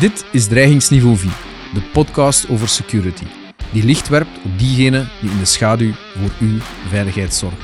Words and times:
Dit 0.00 0.24
is 0.30 0.46
Dreigingsniveau 0.46 1.16
4, 1.16 1.30
de 1.74 1.80
podcast 1.92 2.48
over 2.48 2.68
security, 2.68 3.24
die 3.72 3.84
licht 3.84 4.08
werpt 4.08 4.38
op 4.44 4.58
diegenen 4.58 5.08
die 5.20 5.30
in 5.30 5.38
de 5.38 5.44
schaduw 5.44 5.92
voor 5.92 6.30
uw 6.40 6.58
veiligheid 6.88 7.34
zorgen. 7.34 7.58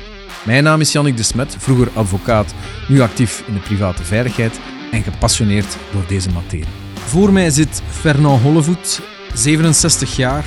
Mijn 0.45 0.65
naam 0.65 0.81
is 0.81 0.93
Jannik 0.93 1.17
de 1.17 1.23
Smet, 1.23 1.57
vroeger 1.59 1.89
advocaat, 1.93 2.55
nu 2.89 3.01
actief 3.01 3.45
in 3.47 3.55
de 3.55 3.61
private 3.61 4.05
veiligheid 4.05 4.61
en 4.91 5.03
gepassioneerd 5.03 5.77
door 5.93 6.05
deze 6.09 6.31
materie. 6.31 6.67
Voor 6.95 7.33
mij 7.33 7.51
zit 7.51 7.83
Fernand 7.89 8.43
Hollevoet, 8.43 9.01
67 9.35 10.17
jaar 10.17 10.45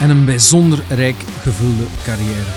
en 0.00 0.10
een 0.10 0.24
bijzonder 0.24 0.82
rijk 0.88 1.16
gevulde 1.42 1.84
carrière. 2.04 2.52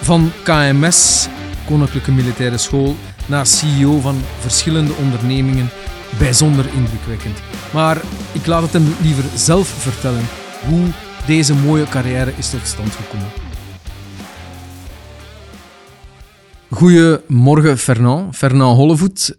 Van 0.00 0.32
KMS, 0.42 1.28
Koninklijke 1.66 2.12
Militaire 2.12 2.58
School, 2.58 2.96
naar 3.26 3.46
CEO 3.46 4.00
van 4.00 4.16
verschillende 4.40 4.92
ondernemingen, 4.94 5.70
bijzonder 6.18 6.74
indrukwekkend. 6.74 7.38
Maar 7.72 8.02
ik 8.32 8.46
laat 8.46 8.62
het 8.62 8.72
hem 8.72 8.94
liever 9.02 9.38
zelf 9.38 9.68
vertellen 9.68 10.24
hoe 10.68 10.86
deze 11.26 11.54
mooie 11.54 11.88
carrière 11.88 12.32
is 12.36 12.50
tot 12.50 12.66
stand 12.66 12.90
gekomen. 12.90 13.28
Goedemorgen 16.70 17.78
Fernand, 17.78 18.36
Fernand 18.36 18.76
Hollevoet. 18.76 19.38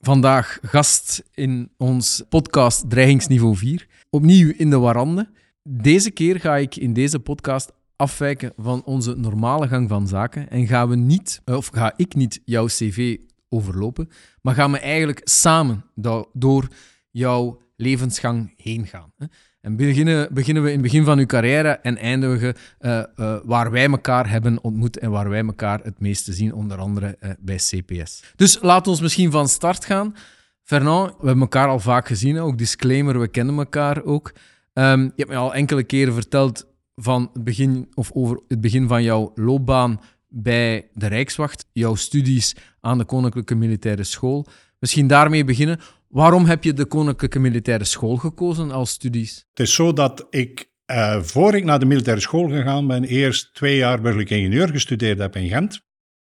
Vandaag 0.00 0.58
gast 0.62 1.22
in 1.34 1.70
ons 1.76 2.22
podcast 2.28 2.90
Dreigingsniveau 2.90 3.56
4. 3.56 3.86
Opnieuw 4.10 4.52
in 4.56 4.70
de 4.70 4.78
warande. 4.78 5.28
Deze 5.62 6.10
keer 6.10 6.40
ga 6.40 6.56
ik 6.56 6.76
in 6.76 6.92
deze 6.92 7.18
podcast 7.18 7.72
afwijken 7.96 8.52
van 8.56 8.82
onze 8.84 9.14
normale 9.16 9.68
gang 9.68 9.88
van 9.88 10.08
zaken 10.08 10.50
en 10.50 10.66
gaan 10.66 10.88
we 10.88 10.96
niet, 10.96 11.42
of 11.44 11.66
ga 11.66 11.92
ik 11.96 12.14
niet 12.14 12.40
jouw 12.44 12.66
cv 12.66 13.16
overlopen, 13.52 14.08
maar 14.40 14.54
gaan 14.54 14.72
we 14.72 14.78
eigenlijk 14.78 15.20
samen 15.24 15.84
door 16.32 16.68
jouw 17.10 17.60
levensgang 17.76 18.54
heen 18.56 18.86
gaan. 18.86 19.12
En 19.60 19.76
beginnen, 19.76 20.34
beginnen 20.34 20.62
we 20.62 20.68
in 20.68 20.74
het 20.74 20.82
begin 20.82 21.04
van 21.04 21.18
uw 21.18 21.26
carrière 21.26 21.68
en 21.68 21.96
eindigen 21.96 22.54
uh, 22.80 23.02
uh, 23.16 23.36
waar 23.44 23.70
wij 23.70 23.86
elkaar 23.86 24.30
hebben 24.30 24.62
ontmoet 24.62 24.98
en 24.98 25.10
waar 25.10 25.28
wij 25.28 25.44
elkaar 25.44 25.80
het 25.82 26.00
meeste 26.00 26.32
zien, 26.32 26.54
onder 26.54 26.78
andere 26.78 27.16
uh, 27.20 27.30
bij 27.38 27.56
CPS. 27.56 28.22
Dus 28.36 28.58
laten 28.60 28.94
we 28.94 29.02
misschien 29.02 29.30
van 29.30 29.48
start 29.48 29.84
gaan. 29.84 30.14
Fernand, 30.62 31.10
we 31.10 31.26
hebben 31.26 31.40
elkaar 31.40 31.68
al 31.68 31.78
vaak 31.78 32.06
gezien, 32.06 32.38
ook 32.38 32.58
disclaimer, 32.58 33.20
we 33.20 33.28
kennen 33.28 33.56
elkaar 33.56 34.04
ook. 34.04 34.32
Um, 34.72 35.02
je 35.02 35.12
hebt 35.16 35.30
me 35.30 35.36
al 35.36 35.54
enkele 35.54 35.82
keren 35.82 36.14
verteld 36.14 36.66
van 36.94 37.30
het 37.32 37.44
begin, 37.44 37.88
of 37.94 38.10
over 38.12 38.40
het 38.48 38.60
begin 38.60 38.88
van 38.88 39.02
jouw 39.02 39.32
loopbaan 39.34 40.00
bij 40.32 40.88
de 40.92 41.06
Rijkswacht, 41.06 41.66
jouw 41.72 41.94
studies 41.94 42.54
aan 42.80 42.98
de 42.98 43.04
Koninklijke 43.04 43.54
Militaire 43.54 44.04
School. 44.04 44.46
Misschien 44.78 45.06
daarmee 45.06 45.44
beginnen. 45.44 45.80
Waarom 46.08 46.44
heb 46.44 46.64
je 46.64 46.72
de 46.72 46.84
Koninklijke 46.84 47.38
Militaire 47.38 47.84
School 47.84 48.16
gekozen 48.16 48.70
als 48.70 48.90
studies? 48.90 49.46
Het 49.50 49.66
is 49.66 49.74
zo 49.74 49.92
dat 49.92 50.26
ik, 50.30 50.70
uh, 50.90 51.22
voor 51.22 51.54
ik 51.54 51.64
naar 51.64 51.78
de 51.78 51.86
militaire 51.86 52.22
school 52.22 52.48
gegaan 52.48 52.86
ben, 52.86 53.04
eerst 53.04 53.54
twee 53.54 53.76
jaar 53.76 54.00
burgerlijk 54.00 54.30
ingenieur 54.30 54.68
gestudeerd 54.68 55.18
heb 55.18 55.36
in 55.36 55.48
Gent, 55.48 55.80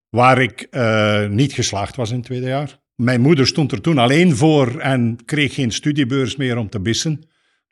waar 0.10 0.42
ik 0.42 0.68
uh, 0.72 1.28
niet 1.28 1.54
geslaagd 1.54 1.96
was 1.96 2.10
in 2.10 2.16
het 2.16 2.26
tweede 2.26 2.48
jaar. 2.48 2.80
Mijn 2.96 3.22
moeder 3.22 3.48
stond 3.48 3.72
er 3.72 3.82
toen 3.82 3.98
alleen 3.98 4.36
voor 4.36 4.80
en 4.80 5.18
kreeg 5.26 5.54
geen 5.54 5.72
studiebeurs 5.72 6.36
meer 6.36 6.58
om 6.58 6.70
te 6.70 6.80
bissen. 6.80 7.24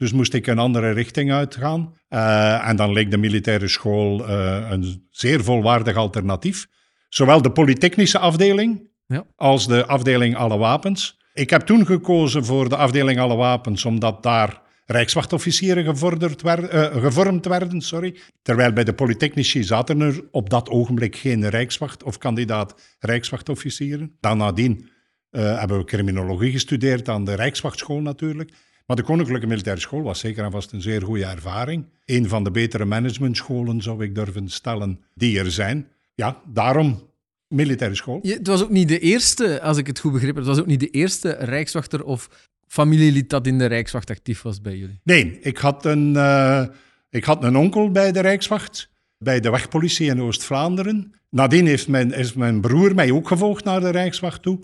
Dus 0.03 0.11
moest 0.11 0.33
ik 0.33 0.47
een 0.47 0.59
andere 0.59 0.91
richting 0.91 1.31
uitgaan. 1.31 1.93
Uh, 2.09 2.67
en 2.67 2.75
dan 2.75 2.91
leek 2.91 3.11
de 3.11 3.17
militaire 3.17 3.67
school 3.67 4.29
een 4.29 5.07
zeer 5.09 5.43
volwaardig 5.43 5.95
alternatief. 5.95 6.67
Zowel 7.09 7.41
de 7.41 7.51
polytechnische 7.51 8.19
afdeling 8.19 8.89
ja. 9.05 9.25
als 9.35 9.67
de 9.67 9.85
afdeling 9.85 10.35
alle 10.35 10.57
wapens. 10.57 11.17
Ik 11.33 11.49
heb 11.49 11.61
toen 11.61 11.85
gekozen 11.85 12.45
voor 12.45 12.69
de 12.69 12.75
afdeling 12.75 13.19
alle 13.19 13.35
wapens, 13.35 13.85
omdat 13.85 14.23
daar 14.23 14.61
rijkswachtofficieren 14.85 15.83
gevorderd 15.83 16.41
werd, 16.41 16.73
uh, 16.73 17.01
gevormd 17.01 17.45
werden. 17.45 17.81
Sorry. 17.81 18.15
Terwijl 18.41 18.73
bij 18.73 18.83
de 18.83 18.93
Polytechnici 18.93 19.63
zaten 19.63 20.01
er 20.01 20.23
op 20.31 20.49
dat 20.49 20.69
ogenblik 20.69 21.15
geen 21.15 21.49
rijkswacht 21.49 22.03
of 22.03 22.17
kandidaat 22.17 22.95
rijkswachtofficieren. 22.99 24.17
Dan 24.19 24.37
nadien 24.37 24.89
uh, 25.31 25.59
hebben 25.59 25.77
we 25.77 25.83
criminologie 25.83 26.51
gestudeerd 26.51 27.09
aan 27.09 27.25
de 27.25 27.33
Rijkswachtschool 27.33 28.01
natuurlijk. 28.01 28.51
Maar 28.85 28.95
de 28.95 29.03
Koninklijke 29.03 29.47
Militaire 29.47 29.81
School 29.81 30.01
was 30.01 30.19
zeker 30.19 30.43
en 30.43 30.51
vast 30.51 30.71
een 30.71 30.81
zeer 30.81 31.01
goede 31.01 31.25
ervaring. 31.25 31.85
Een 32.05 32.27
van 32.27 32.43
de 32.43 32.51
betere 32.51 32.85
managementscholen, 32.85 33.81
zou 33.81 34.03
ik 34.03 34.15
durven 34.15 34.49
stellen, 34.49 34.99
die 35.15 35.39
er 35.39 35.51
zijn. 35.51 35.87
Ja, 36.15 36.41
daarom 36.53 37.11
militaire 37.53 37.95
school. 37.95 38.19
het 38.21 38.47
was 38.47 38.63
ook 38.63 38.69
niet 38.69 38.87
de 38.87 38.99
eerste, 38.99 39.61
als 39.61 39.77
ik 39.77 39.87
het 39.87 39.99
goed 39.99 40.11
begreep, 40.11 40.35
het 40.35 40.45
was 40.45 40.59
ook 40.59 40.65
niet 40.65 40.79
de 40.79 40.89
eerste 40.89 41.29
rijkswachter 41.39 42.03
of 42.03 42.49
familielid 42.67 43.29
dat 43.29 43.47
in 43.47 43.57
de 43.57 43.65
Rijkswacht 43.65 44.09
actief 44.09 44.41
was 44.41 44.61
bij 44.61 44.77
jullie. 44.77 44.99
Nee, 45.03 45.39
ik 45.41 45.57
had 45.57 45.85
een, 45.85 46.13
uh, 46.13 46.63
ik 47.09 47.23
had 47.23 47.43
een 47.43 47.55
onkel 47.55 47.91
bij 47.91 48.11
de 48.11 48.19
Rijkswacht, 48.19 48.89
bij 49.17 49.39
de 49.39 49.49
wegpolitie 49.49 50.07
in 50.07 50.21
Oost-Vlaanderen. 50.21 51.13
Nadien 51.29 51.67
heeft 51.67 51.87
mijn, 51.87 52.11
is 52.11 52.33
mijn 52.33 52.61
broer 52.61 52.95
mij 52.95 53.11
ook 53.11 53.27
gevolgd 53.27 53.63
naar 53.63 53.79
de 53.79 53.89
Rijkswacht 53.89 54.41
toe. 54.41 54.59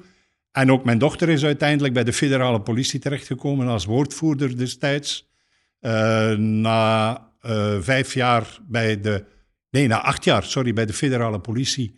En 0.52 0.72
ook 0.72 0.84
mijn 0.84 0.98
dochter 0.98 1.30
is 1.30 1.46
uiteindelijk 1.46 1.94
bij 1.94 2.04
de 2.04 2.14
federale 2.14 2.62
politie 2.62 3.00
terechtgekomen 3.00 3.68
als 3.68 3.86
woordvoerder 3.86 4.58
destijds. 4.58 5.28
Uh, 5.82 6.36
na 6.38 7.12
uh, 7.46 7.76
vijf 7.80 8.14
jaar 8.14 8.60
bij 8.68 9.02
de... 9.02 9.26
Nee, 9.70 9.88
na 9.88 10.02
acht 10.02 10.24
jaar, 10.24 10.44
sorry, 10.44 10.74
bij 10.74 10.86
de 10.86 10.94
federale 10.94 11.40
politie 11.40 11.96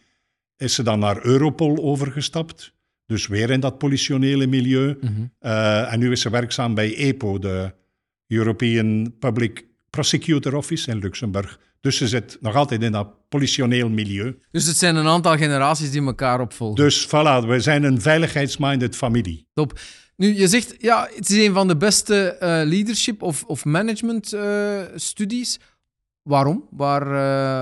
is 0.57 0.75
ze 0.75 0.83
dan 0.83 0.99
naar 0.99 1.25
Europol 1.25 1.77
overgestapt. 1.77 2.73
Dus 3.05 3.27
weer 3.27 3.49
in 3.49 3.59
dat 3.59 3.77
politionele 3.77 4.47
milieu. 4.47 4.97
Mhm. 5.01 5.11
Eh, 5.39 5.93
en 5.93 5.99
nu 5.99 6.11
is 6.11 6.21
ze 6.21 6.29
werkzaam 6.29 6.73
bij 6.73 6.95
EPO, 6.95 7.39
de 7.39 7.73
European 8.27 9.13
Public 9.19 9.65
Prosecutor 9.91 10.55
Office 10.55 10.91
in 10.91 10.97
Luxemburg. 10.97 11.59
Dus 11.81 11.97
ze 11.97 12.07
zit 12.07 12.37
nog 12.41 12.55
altijd 12.55 12.83
in 12.83 12.91
dat 12.91 13.29
politioneel 13.29 13.89
milieu. 13.89 14.39
Dus 14.51 14.65
het 14.65 14.77
zijn 14.77 14.95
een 14.95 15.07
aantal 15.07 15.37
generaties 15.37 15.91
die 15.91 16.05
elkaar 16.05 16.39
opvolgen. 16.39 16.83
Dus 16.83 17.07
voilà, 17.07 17.47
we 17.47 17.59
zijn 17.59 17.83
een 17.83 18.01
veiligheidsminded 18.01 18.95
familie. 18.95 19.47
Top. 19.53 19.79
Nu, 20.15 20.37
je 20.37 20.47
zegt, 20.47 20.75
ja, 20.77 21.09
het 21.15 21.29
is 21.29 21.45
een 21.45 21.53
van 21.53 21.67
de 21.67 21.77
beste 21.77 22.35
uh, 22.35 22.47
leadership 22.69 23.21
of, 23.21 23.43
of 23.43 23.65
management 23.65 24.33
uh, 24.33 24.81
studies. 24.95 25.59
Waarom? 26.21 26.67
Waar, 26.71 27.05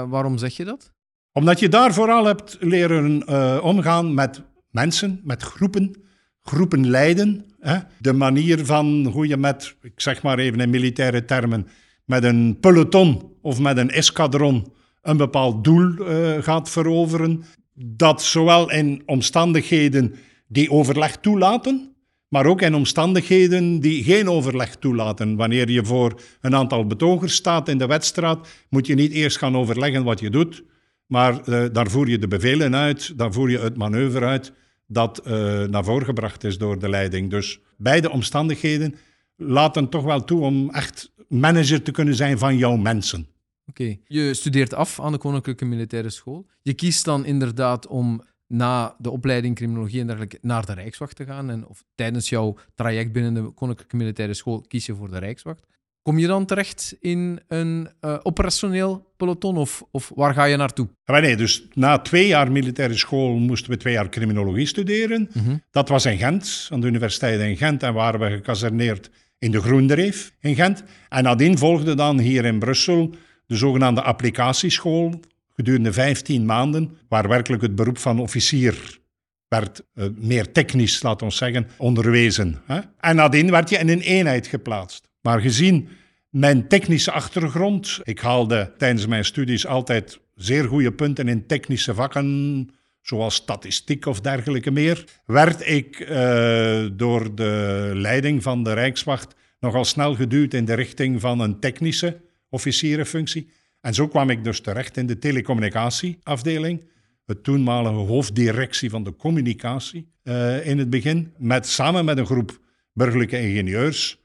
waarom 0.09 0.37
zeg 0.37 0.57
je 0.57 0.65
dat? 0.65 0.91
Omdat 1.31 1.59
je 1.59 1.69
daar 1.69 1.93
vooral 1.93 2.25
hebt 2.25 2.57
leren 2.59 3.27
omgaan 3.63 4.13
met 4.13 4.41
mensen, 4.71 5.21
met 5.23 5.41
groepen, 5.41 5.95
groepen 6.41 6.89
leiden. 6.89 7.45
Hè? 7.59 7.77
De 7.99 8.13
manier 8.13 8.65
van 8.65 9.05
hoe 9.05 9.27
je 9.27 9.37
met, 9.37 9.75
ik 9.81 10.01
zeg 10.01 10.21
maar 10.21 10.39
even 10.39 10.59
in 10.59 10.69
militaire 10.69 11.25
termen, 11.25 11.67
met 12.09 12.23
een 12.23 12.57
peloton 12.59 13.21
of 13.41 13.59
met 13.59 13.77
een 13.77 13.89
escadron 13.89 14.73
een 15.01 15.17
bepaald 15.17 15.63
doel 15.63 15.91
uh, 15.99 16.43
gaat 16.43 16.69
veroveren. 16.69 17.43
Dat 17.73 18.21
zowel 18.21 18.71
in 18.71 19.01
omstandigheden 19.05 20.15
die 20.47 20.71
overleg 20.71 21.17
toelaten, 21.17 21.95
maar 22.27 22.45
ook 22.45 22.61
in 22.61 22.73
omstandigheden 22.73 23.79
die 23.79 24.03
geen 24.03 24.29
overleg 24.29 24.75
toelaten. 24.75 25.35
Wanneer 25.35 25.69
je 25.69 25.85
voor 25.85 26.21
een 26.41 26.55
aantal 26.55 26.85
betogers 26.85 27.35
staat 27.35 27.69
in 27.69 27.77
de 27.77 27.87
wedstrijd, 27.87 28.37
moet 28.69 28.87
je 28.87 28.95
niet 28.95 29.11
eerst 29.11 29.37
gaan 29.37 29.57
overleggen 29.57 30.03
wat 30.03 30.19
je 30.19 30.29
doet. 30.29 30.63
Maar 31.05 31.41
uh, 31.45 31.65
daar 31.71 31.89
voer 31.89 32.09
je 32.09 32.19
de 32.19 32.27
bevelen 32.27 32.75
uit, 32.75 33.17
daar 33.17 33.33
voer 33.33 33.49
je 33.49 33.59
het 33.59 33.77
manoeuvre 33.77 34.25
uit 34.25 34.53
dat 34.87 35.21
uh, 35.27 35.33
naar 35.63 35.83
voren 35.83 36.05
gebracht 36.05 36.43
is 36.43 36.57
door 36.57 36.79
de 36.79 36.89
leiding. 36.89 37.29
Dus 37.29 37.59
beide 37.77 38.11
omstandigheden 38.11 38.95
laten 39.35 39.89
toch 39.89 40.03
wel 40.03 40.23
toe 40.23 40.41
om 40.41 40.69
echt 40.69 41.11
manager 41.29 41.81
te 41.81 41.91
kunnen 41.91 42.15
zijn 42.15 42.37
van 42.37 42.57
jouw 42.57 42.75
mensen. 42.75 43.27
Oké, 43.65 43.97
je 44.07 44.33
studeert 44.33 44.73
af 44.73 44.99
aan 44.99 45.11
de 45.11 45.17
Koninklijke 45.17 45.65
Militaire 45.65 46.09
School. 46.09 46.45
Je 46.61 46.73
kiest 46.73 47.05
dan 47.05 47.25
inderdaad 47.25 47.87
om 47.87 48.23
na 48.47 48.95
de 48.97 49.09
opleiding 49.09 49.55
criminologie 49.55 49.99
en 49.99 50.07
dergelijke 50.07 50.37
naar 50.41 50.65
de 50.65 50.73
Rijkswacht 50.73 51.15
te 51.15 51.25
gaan. 51.25 51.49
En 51.49 51.67
of 51.67 51.83
tijdens 51.95 52.29
jouw 52.29 52.55
traject 52.75 53.11
binnen 53.11 53.33
de 53.33 53.51
Koninklijke 53.51 53.95
Militaire 53.95 54.33
School 54.33 54.61
kies 54.67 54.85
je 54.85 54.95
voor 54.95 55.11
de 55.11 55.17
Rijkswacht. 55.17 55.65
Kom 56.01 56.19
je 56.19 56.27
dan 56.27 56.45
terecht 56.45 56.95
in 56.99 57.39
een 57.47 57.89
uh, 58.01 58.17
operationeel 58.23 59.13
peloton 59.17 59.57
of, 59.57 59.83
of 59.91 60.11
waar 60.15 60.33
ga 60.33 60.43
je 60.43 60.55
naartoe? 60.55 60.87
Ja, 61.03 61.19
nee, 61.19 61.35
dus 61.35 61.67
na 61.73 61.99
twee 61.99 62.27
jaar 62.27 62.51
militaire 62.51 62.97
school 62.97 63.37
moesten 63.37 63.71
we 63.71 63.77
twee 63.77 63.93
jaar 63.93 64.09
criminologie 64.09 64.65
studeren. 64.65 65.29
Mm 65.33 65.43
-hmm. 65.43 65.63
Dat 65.71 65.89
was 65.89 66.05
in 66.05 66.17
Gent, 66.17 66.67
aan 66.71 66.79
de 66.79 66.87
universiteit 66.87 67.39
in 67.39 67.57
Gent. 67.57 67.83
En 67.83 67.93
waren 67.93 68.19
we 68.19 68.29
gekaserneerd 68.29 69.09
in 69.39 69.51
de 69.51 69.61
Groendreef 69.61 70.31
in 70.39 70.55
Gent. 70.55 70.83
En 71.09 71.23
nadien 71.23 71.57
volgde 71.57 71.95
dan 71.95 72.19
hier 72.19 72.45
in 72.45 72.59
Brussel 72.59 73.15
de 73.45 73.55
zogenaamde 73.55 74.01
applicatieschool 74.01 75.19
gedurende 75.55 75.93
15 75.93 76.45
maanden, 76.45 76.97
waar 77.09 77.27
werkelijk 77.27 77.61
het 77.61 77.75
beroep 77.75 77.97
van 77.97 78.19
officier 78.19 78.99
werd 79.47 79.83
uh, 79.93 80.05
meer 80.15 80.51
technisch, 80.51 81.01
laten 81.01 81.27
we 81.27 81.33
zeggen, 81.33 81.67
onderwezen. 81.77 82.61
Hè? 82.65 82.79
En 82.99 83.15
nadien 83.15 83.51
werd 83.51 83.69
je 83.69 83.77
in 83.77 83.89
een 83.89 84.01
eenheid 84.01 84.47
geplaatst. 84.47 85.09
Maar 85.21 85.41
gezien 85.41 85.89
mijn 86.29 86.67
technische 86.67 87.11
achtergrond, 87.11 87.99
ik 88.03 88.19
haalde 88.19 88.73
tijdens 88.77 89.07
mijn 89.07 89.25
studies 89.25 89.65
altijd 89.65 90.19
zeer 90.35 90.63
goede 90.63 90.91
punten 90.91 91.27
in 91.27 91.47
technische 91.47 91.93
vakken, 91.93 92.69
zoals 93.01 93.35
statistiek 93.35 94.05
of 94.05 94.21
dergelijke 94.21 94.71
meer, 94.71 95.03
werd 95.25 95.67
ik 95.67 95.99
uh, 95.99 96.87
door 96.91 97.35
de 97.35 97.91
leiding 97.93 98.43
van 98.43 98.63
de 98.63 98.73
Rijkswacht 98.73 99.35
nogal 99.59 99.85
snel 99.85 100.15
geduwd 100.15 100.53
in 100.53 100.65
de 100.65 100.73
richting 100.73 101.21
van 101.21 101.39
een 101.39 101.59
technische 101.59 102.21
officierenfunctie. 102.49 103.49
En 103.81 103.93
zo 103.93 104.07
kwam 104.07 104.29
ik 104.29 104.43
dus 104.43 104.59
terecht 104.61 104.97
in 104.97 105.05
de 105.05 105.19
telecommunicatieafdeling, 105.19 106.87
het 107.25 107.43
toenmalige 107.43 107.95
hoofddirectie 107.95 108.89
van 108.89 109.03
de 109.03 109.15
communicatie 109.15 110.11
uh, 110.23 110.65
in 110.67 110.77
het 110.77 110.89
begin, 110.89 111.33
met, 111.37 111.67
samen 111.67 112.05
met 112.05 112.17
een 112.17 112.25
groep 112.25 112.59
burgerlijke 112.93 113.39
ingenieurs. 113.39 114.19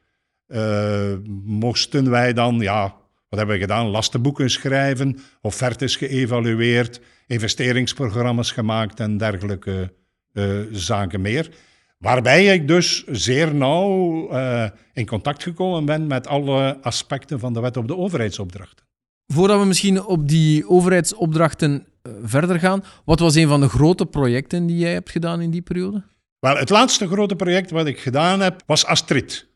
Uh, 0.48 1.12
moesten 1.44 2.10
wij 2.10 2.32
dan, 2.32 2.58
ja, 2.58 2.82
wat 3.28 3.38
hebben 3.38 3.54
we 3.54 3.60
gedaan? 3.60 3.86
Lastenboeken 3.86 4.50
schrijven, 4.50 5.18
offertes 5.40 5.96
geëvalueerd, 5.96 7.00
investeringsprogramma's 7.26 8.50
gemaakt 8.50 9.00
en 9.00 9.16
dergelijke 9.16 9.92
uh, 10.32 10.60
zaken 10.70 11.20
meer. 11.20 11.50
Waarbij 11.98 12.44
ik 12.44 12.68
dus 12.68 13.04
zeer 13.06 13.54
nauw 13.54 14.32
uh, 14.32 14.64
in 14.92 15.06
contact 15.06 15.42
gekomen 15.42 15.84
ben 15.84 16.06
met 16.06 16.26
alle 16.26 16.78
aspecten 16.82 17.38
van 17.38 17.52
de 17.52 17.60
wet 17.60 17.76
op 17.76 17.88
de 17.88 17.96
overheidsopdrachten. 17.96 18.84
Voordat 19.26 19.60
we 19.60 19.66
misschien 19.66 20.04
op 20.04 20.28
die 20.28 20.68
overheidsopdrachten 20.68 21.86
uh, 22.02 22.12
verder 22.22 22.58
gaan, 22.58 22.84
wat 23.04 23.20
was 23.20 23.34
een 23.34 23.48
van 23.48 23.60
de 23.60 23.68
grote 23.68 24.06
projecten 24.06 24.66
die 24.66 24.78
jij 24.78 24.92
hebt 24.92 25.10
gedaan 25.10 25.40
in 25.40 25.50
die 25.50 25.62
periode? 25.62 26.02
Wel, 26.38 26.56
het 26.56 26.70
laatste 26.70 27.06
grote 27.06 27.36
project 27.36 27.70
wat 27.70 27.86
ik 27.86 27.98
gedaan 27.98 28.40
heb 28.40 28.62
was 28.66 28.86
Astrid, 28.86 29.48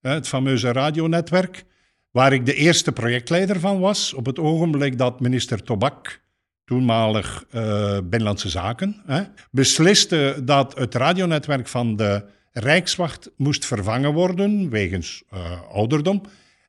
het 0.00 0.28
fameuze 0.28 0.72
radionetwerk, 0.72 1.64
waar 2.10 2.32
ik 2.32 2.46
de 2.46 2.54
eerste 2.54 2.92
projectleider 2.92 3.60
van 3.60 3.80
was 3.80 4.14
op 4.14 4.26
het 4.26 4.38
ogenblik 4.38 4.98
dat 4.98 5.20
minister 5.20 5.62
Tobak 5.62 6.21
toenmalig 6.64 7.44
uh, 7.54 7.98
Binnenlandse 7.98 8.48
Zaken, 8.48 9.02
hè, 9.06 9.22
besliste 9.50 10.40
dat 10.44 10.78
het 10.78 10.94
radionetwerk 10.94 11.68
van 11.68 11.96
de 11.96 12.24
Rijkswacht 12.52 13.30
moest 13.36 13.66
vervangen 13.66 14.12
worden 14.12 14.70
wegens 14.70 15.22
uh, 15.34 15.60
ouderdom, 15.72 16.22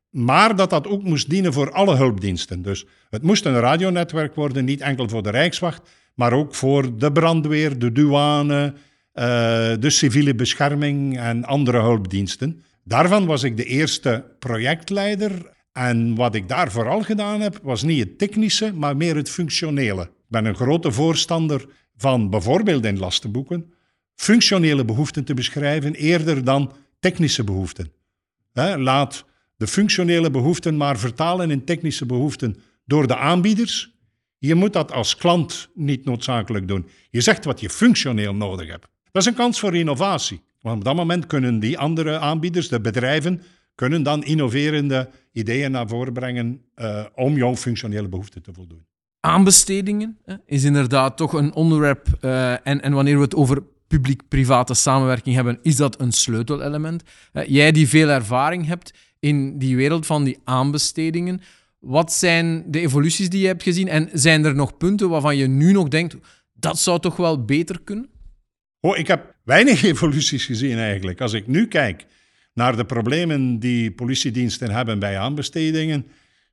maar 0.09 0.55
dat 0.55 0.69
dat 0.69 0.87
ook 0.87 1.03
moest 1.03 1.29
dienen 1.29 1.53
voor 1.53 1.71
alle 1.71 1.95
hulpdiensten. 1.95 2.61
Dus 2.61 2.85
het 3.09 3.21
moest 3.23 3.45
een 3.45 3.59
radionetwerk 3.59 4.35
worden, 4.35 4.65
niet 4.65 4.81
enkel 4.81 5.09
voor 5.09 5.23
de 5.23 5.29
Rijkswacht, 5.29 5.89
maar 6.15 6.33
ook 6.33 6.55
voor 6.55 6.97
de 6.97 7.11
brandweer, 7.11 7.79
de 7.79 7.91
douane, 7.91 8.73
uh, 9.13 9.23
de 9.79 9.89
civiele 9.89 10.35
bescherming 10.35 11.17
en 11.19 11.45
andere 11.45 11.81
hulpdiensten. 11.81 12.63
Daarvan 12.83 13.25
was 13.25 13.43
ik 13.43 13.57
de 13.57 13.65
eerste 13.65 14.25
projectleider 14.39 15.52
en 15.73 16.15
wat 16.15 16.35
ik 16.35 16.47
daar 16.47 16.71
vooral 16.71 17.01
gedaan 17.01 17.41
heb, 17.41 17.59
was 17.63 17.83
niet 17.83 17.99
het 17.99 18.17
technische, 18.17 18.73
maar 18.73 18.97
meer 18.97 19.15
het 19.15 19.29
functionele. 19.29 20.01
Ik 20.01 20.09
ben 20.27 20.45
een 20.45 20.55
grote 20.55 20.91
voorstander 20.91 21.65
van 21.95 22.29
bijvoorbeeld 22.29 22.85
in 22.85 22.99
lastenboeken 22.99 23.73
functionele 24.15 24.85
behoeften 24.85 25.23
te 25.23 25.33
beschrijven 25.33 25.93
eerder 25.93 26.43
dan 26.43 26.71
technische 26.99 27.43
behoeften. 27.43 27.91
laat 28.77 29.25
de 29.57 29.67
functionele 29.67 30.31
behoeften 30.31 30.77
maar 30.77 30.99
vertalen 30.99 31.51
in 31.51 31.63
technische 31.63 32.05
behoeften 32.05 32.55
door 32.85 33.07
de 33.07 33.17
aanbieders. 33.17 33.91
Je 34.37 34.55
moet 34.55 34.73
dat 34.73 34.91
als 34.91 35.15
klant 35.15 35.69
niet 35.73 36.05
noodzakelijk 36.05 36.67
doen. 36.67 36.87
Je 37.09 37.21
zegt 37.21 37.45
wat 37.45 37.59
je 37.59 37.69
functioneel 37.69 38.35
nodig 38.35 38.67
hebt. 38.67 38.87
Dat 39.11 39.21
is 39.21 39.27
een 39.27 39.35
kans 39.35 39.59
voor 39.59 39.75
innovatie. 39.75 40.41
Want 40.61 40.77
op 40.77 40.83
dat 40.83 40.95
moment 40.95 41.27
kunnen 41.27 41.59
die 41.59 41.77
andere 41.77 42.19
aanbieders, 42.19 42.67
de 42.67 42.81
bedrijven, 42.81 43.41
kunnen 43.75 44.03
dan 44.03 44.23
innoverende 44.23 45.09
ideeën 45.31 45.71
naar 45.71 45.87
voren 45.87 46.13
brengen 46.13 46.61
uh, 46.75 47.05
om 47.15 47.35
jouw 47.35 47.55
functionele 47.55 48.07
behoeften 48.07 48.41
te 48.41 48.53
voldoen. 48.53 48.85
Aanbestedingen 49.19 50.17
hè, 50.25 50.35
is 50.45 50.63
inderdaad 50.63 51.17
toch 51.17 51.33
een 51.33 51.53
onderwerp. 51.53 52.07
Uh, 52.21 52.51
en, 52.51 52.81
en 52.81 52.93
wanneer 52.93 53.15
we 53.15 53.23
het 53.23 53.35
over 53.35 53.63
publiek-private 53.87 54.73
samenwerking 54.73 55.35
hebben, 55.35 55.59
is 55.61 55.75
dat 55.75 56.01
een 56.01 56.11
sleutelelement. 56.11 57.03
Uh, 57.33 57.43
jij 57.45 57.71
die 57.71 57.87
veel 57.87 58.09
ervaring 58.09 58.65
hebt 58.65 58.93
in 59.19 59.57
die 59.57 59.75
wereld 59.75 60.05
van 60.05 60.23
die 60.23 60.39
aanbestedingen, 60.43 61.41
wat 61.79 62.13
zijn 62.13 62.63
de 62.67 62.79
evoluties 62.79 63.29
die 63.29 63.41
je 63.41 63.47
hebt 63.47 63.63
gezien? 63.63 63.87
En 63.87 64.09
zijn 64.13 64.45
er 64.45 64.55
nog 64.55 64.77
punten 64.77 65.09
waarvan 65.09 65.37
je 65.37 65.47
nu 65.47 65.71
nog 65.71 65.87
denkt, 65.87 66.15
dat 66.53 66.79
zou 66.79 66.99
toch 66.99 67.15
wel 67.15 67.45
beter 67.45 67.81
kunnen? 67.81 68.09
Oh, 68.79 68.97
ik 68.97 69.07
heb 69.07 69.35
weinig 69.43 69.83
evoluties 69.93 70.45
gezien 70.45 70.77
eigenlijk. 70.77 71.21
Als 71.21 71.33
ik 71.33 71.47
nu 71.47 71.67
kijk 71.67 72.05
naar 72.53 72.75
de 72.75 72.85
problemen 72.85 73.59
die 73.59 73.91
politiediensten 73.91 74.71
hebben 74.71 74.99
bij 74.99 75.17
aanbestedingen, 75.17 76.05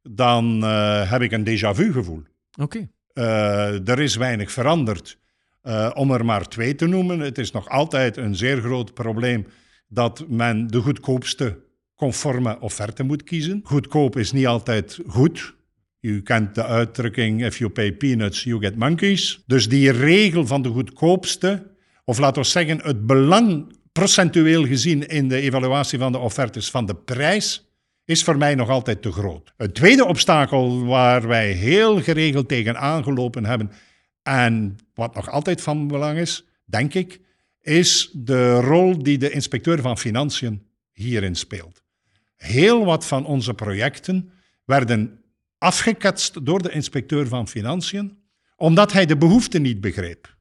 dan 0.03 0.65
uh, 0.65 1.11
heb 1.11 1.23
ik 1.23 1.33
een 1.33 1.49
déjà 1.49 1.75
vu 1.75 1.93
gevoel. 1.93 2.23
Oké. 2.61 2.63
Okay. 2.63 2.89
Uh, 3.15 3.89
er 3.89 3.99
is 3.99 4.17
weinig 4.17 4.53
veranderd. 4.53 5.19
Uh, 5.63 5.91
om 5.95 6.11
er 6.11 6.25
maar 6.25 6.49
twee 6.49 6.75
te 6.75 6.87
noemen, 6.87 7.21
het 7.21 7.39
is 7.39 7.51
nog 7.51 7.69
altijd 7.69 8.17
een 8.17 8.37
zeer 8.37 8.61
groot 8.61 8.95
probleem 8.95 9.47
dat 9.89 10.25
men 10.29 10.67
de 10.67 10.81
goedkoopste 10.81 11.59
conforme 11.95 12.61
offerte 12.61 13.03
moet 13.03 13.23
kiezen. 13.23 13.61
Goedkoop 13.63 14.17
is 14.17 14.33
niet 14.33 14.47
altijd 14.47 14.99
goed. 15.07 15.55
U 16.01 16.23
kent 16.23 16.55
de 16.55 16.65
uitdrukking: 16.65 17.45
if 17.45 17.59
you 17.59 17.71
pay 17.71 17.93
peanuts, 17.93 18.45
you 18.45 18.61
get 18.61 18.77
monkeys. 18.77 19.43
Dus 19.47 19.69
die 19.69 19.91
regel 19.91 20.47
van 20.47 20.63
de 20.63 20.69
goedkoopste, 20.69 21.67
of 22.05 22.19
laten 22.19 22.43
we 22.43 22.49
zeggen, 22.49 22.81
het 22.83 23.07
belang 23.07 23.73
procentueel 23.93 24.67
gezien 24.67 25.09
in 25.09 25.29
de 25.29 25.41
evaluatie 25.41 25.99
van 25.99 26.13
de 26.13 26.19
offertes 26.19 26.71
van 26.71 26.87
de 26.87 26.95
prijs 26.95 27.69
is 28.05 28.25
voor 28.25 28.37
mij 28.37 28.55
nog 28.55 28.69
altijd 28.69 29.03
te 29.03 29.13
groot. 29.13 29.53
Het 29.57 29.75
tweede 29.75 30.05
obstakel 30.05 30.85
waar 30.85 31.29
wij 31.29 31.53
heel 31.53 32.03
geregeld 32.03 32.49
tegen 32.49 32.79
aangelopen 32.79 33.45
hebben 33.45 33.71
en 34.23 34.77
wat 34.95 35.15
nog 35.15 35.31
altijd 35.31 35.61
van 35.61 35.89
belang 35.89 36.19
is, 36.19 36.47
denk 36.65 36.95
ik, 36.95 37.21
is 37.61 38.11
de 38.13 38.61
rol 38.61 39.03
die 39.03 39.19
de 39.19 39.31
inspecteur 39.31 39.81
van 39.81 39.99
financiën 39.99 40.67
hierin 40.93 41.35
speelt. 41.35 41.83
Heel 42.37 42.85
wat 42.85 43.07
van 43.07 43.27
onze 43.27 43.55
projecten 43.55 44.31
werden 44.65 45.21
afgeketst 45.59 46.47
door 46.47 46.63
de 46.63 46.71
inspecteur 46.71 47.27
van 47.29 47.49
financiën 47.49 48.19
omdat 48.57 48.93
hij 48.93 49.07
de 49.07 49.17
behoeften 49.17 49.63
niet 49.63 49.81
begreep. 49.81 50.37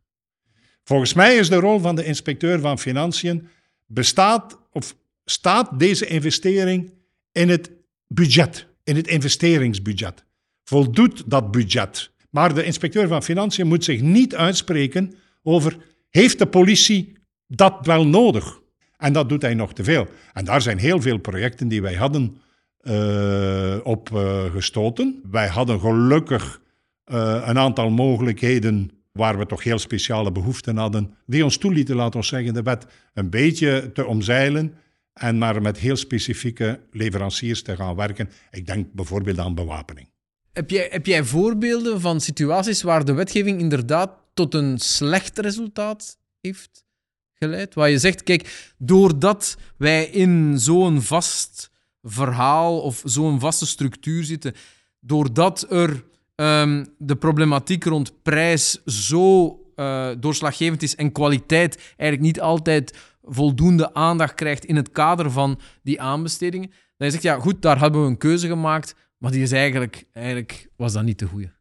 Volgens 0.89 1.13
mij 1.13 1.35
is 1.35 1.49
de 1.49 1.55
rol 1.55 1.79
van 1.79 1.95
de 1.95 2.05
inspecteur 2.05 2.59
van 2.59 2.79
financiën 2.79 3.47
bestaat 3.85 4.59
of 4.71 4.95
staat 5.25 5.79
deze 5.79 6.05
investering 6.07 6.93
in 7.31 7.49
het 7.49 7.71
budget, 8.07 8.67
in 8.83 8.95
het 8.95 9.07
investeringsbudget. 9.07 10.23
Voldoet 10.63 11.23
dat 11.25 11.51
budget? 11.51 12.11
Maar 12.29 12.53
de 12.53 12.63
inspecteur 12.63 13.07
van 13.07 13.23
financiën 13.23 13.67
moet 13.67 13.83
zich 13.83 14.01
niet 14.01 14.35
uitspreken 14.35 15.13
over 15.43 15.77
heeft 16.09 16.39
de 16.39 16.45
politie 16.45 17.13
dat 17.47 17.85
wel 17.85 18.07
nodig? 18.07 18.59
En 18.97 19.13
dat 19.13 19.29
doet 19.29 19.41
hij 19.41 19.53
nog 19.53 19.73
te 19.73 19.83
veel. 19.83 20.07
En 20.33 20.45
daar 20.45 20.61
zijn 20.61 20.77
heel 20.77 21.01
veel 21.01 21.17
projecten 21.17 21.67
die 21.67 21.81
wij 21.81 21.95
hadden 21.95 22.37
uh, 22.81 23.77
op 23.83 24.09
uh, 24.13 24.43
gestoten. 24.51 25.21
Wij 25.31 25.47
hadden 25.47 25.79
gelukkig 25.79 26.61
uh, 27.11 27.43
een 27.45 27.57
aantal 27.57 27.89
mogelijkheden 27.89 28.98
waar 29.11 29.37
we 29.37 29.45
toch 29.45 29.63
heel 29.63 29.79
speciale 29.79 30.31
behoeften 30.31 30.77
hadden, 30.77 31.15
die 31.25 31.43
ons 31.43 31.57
toelieten, 31.57 31.95
laten 31.95 32.19
we 32.19 32.25
zeggen, 32.25 32.53
de 32.53 32.61
wet 32.61 32.85
een 33.13 33.29
beetje 33.29 33.91
te 33.93 34.05
omzeilen 34.05 34.73
en 35.13 35.37
maar 35.37 35.61
met 35.61 35.77
heel 35.77 35.95
specifieke 35.95 36.79
leveranciers 36.91 37.61
te 37.61 37.75
gaan 37.75 37.95
werken. 37.95 38.29
Ik 38.51 38.65
denk 38.65 38.93
bijvoorbeeld 38.93 39.39
aan 39.39 39.55
bewapening. 39.55 40.09
Heb 40.53 40.69
jij, 40.69 40.87
heb 40.91 41.05
jij 41.05 41.23
voorbeelden 41.23 42.01
van 42.01 42.21
situaties 42.21 42.81
waar 42.81 43.05
de 43.05 43.13
wetgeving 43.13 43.59
inderdaad 43.59 44.11
tot 44.33 44.53
een 44.53 44.77
slecht 44.77 45.39
resultaat 45.39 46.17
heeft 46.41 46.85
geleid? 47.33 47.73
Waar 47.73 47.89
je 47.89 47.99
zegt, 47.99 48.23
kijk, 48.23 48.73
doordat 48.77 49.57
wij 49.77 50.05
in 50.05 50.59
zo'n 50.59 51.01
vast 51.01 51.71
verhaal 52.01 52.81
of 52.81 53.01
zo'n 53.05 53.39
vaste 53.39 53.65
structuur 53.65 54.23
zitten, 54.23 54.53
doordat 54.99 55.71
er 55.71 56.03
um, 56.39 56.85
de 56.97 57.15
problematiek 57.15 57.83
rond 57.83 58.21
prijs 58.21 58.83
zo 58.85 59.59
uh, 59.75 60.09
doorslaggevend 60.19 60.83
is 60.83 60.95
en 60.95 61.11
kwaliteit 61.11 61.75
eigenlijk 61.75 62.21
niet 62.21 62.41
altijd 62.41 62.97
voldoende 63.23 63.93
aandacht 63.93 64.33
krijgt 64.33 64.65
in 64.65 64.75
het 64.75 64.91
kader 64.91 65.31
van 65.31 65.59
die 65.83 66.01
aanbestedingen, 66.01 66.69
dan 66.69 67.07
je 67.07 67.09
zegt, 67.09 67.23
ja 67.23 67.39
goed, 67.39 67.61
daar 67.61 67.79
hebben 67.79 68.01
we 68.01 68.07
een 68.07 68.17
keuze 68.17 68.47
gemaakt, 68.47 68.95
maar 69.17 69.31
die 69.31 69.41
is 69.41 69.51
eigenlijk, 69.51 70.03
eigenlijk 70.11 70.69
was 70.75 70.93
dat 70.93 71.03
niet 71.03 71.19
de 71.19 71.25
goede. 71.25 71.57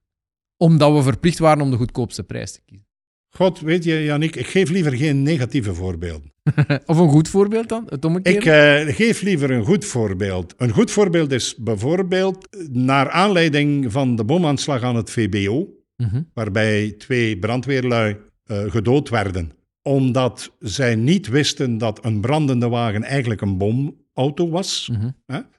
Omdat 0.56 0.92
we 0.92 1.02
verplicht 1.02 1.38
waren 1.38 1.62
om 1.62 1.70
de 1.70 1.76
goedkoopste 1.76 2.24
prijs 2.24 2.52
te 2.52 2.60
kiezen. 2.64 2.86
God, 3.30 3.60
weet 3.60 3.84
je, 3.84 4.04
Janik, 4.04 4.36
ik 4.36 4.46
geef 4.46 4.70
liever 4.70 4.92
geen 4.92 5.22
negatieve 5.22 5.74
voorbeelden. 5.74 6.32
of 6.86 6.98
een 6.98 7.08
goed 7.08 7.28
voorbeeld 7.28 7.68
dan? 7.68 7.86
Het 7.88 8.26
ik 8.26 8.44
uh, 8.44 8.94
geef 8.94 9.22
liever 9.22 9.50
een 9.50 9.64
goed 9.64 9.84
voorbeeld. 9.84 10.54
Een 10.56 10.70
goed 10.70 10.90
voorbeeld 10.90 11.32
is 11.32 11.54
bijvoorbeeld 11.56 12.48
naar 12.70 13.10
aanleiding 13.10 13.92
van 13.92 14.16
de 14.16 14.24
bomaanslag 14.24 14.82
aan 14.82 14.96
het 14.96 15.10
VBO, 15.10 15.68
Mhm. 15.98 16.22
waarbij 16.34 16.94
twee 16.98 17.38
brandweerlui 17.38 18.16
uh, 18.46 18.70
gedood 18.70 19.08
werden, 19.08 19.52
omdat 19.82 20.52
zij 20.60 20.94
niet 20.94 21.28
wisten 21.28 21.78
dat 21.78 22.04
een 22.04 22.20
brandende 22.20 22.68
wagen 22.68 23.02
eigenlijk 23.02 23.40
een 23.40 23.58
bomauto 23.58 24.48
was. 24.48 24.88
Mhm. 24.92 25.10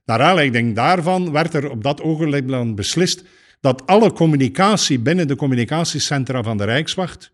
Naar 0.05 0.21
aanleiding 0.21 0.75
daarvan 0.75 1.31
werd 1.31 1.53
er 1.53 1.69
op 1.69 1.83
dat 1.83 2.01
ogenblik 2.01 2.47
dan 2.47 2.75
beslist 2.75 3.25
dat 3.59 3.85
alle 3.85 4.11
communicatie 4.13 4.99
binnen 4.99 5.27
de 5.27 5.35
communicatiecentra 5.35 6.43
van 6.43 6.57
de 6.57 6.63
Rijkswacht 6.63 7.33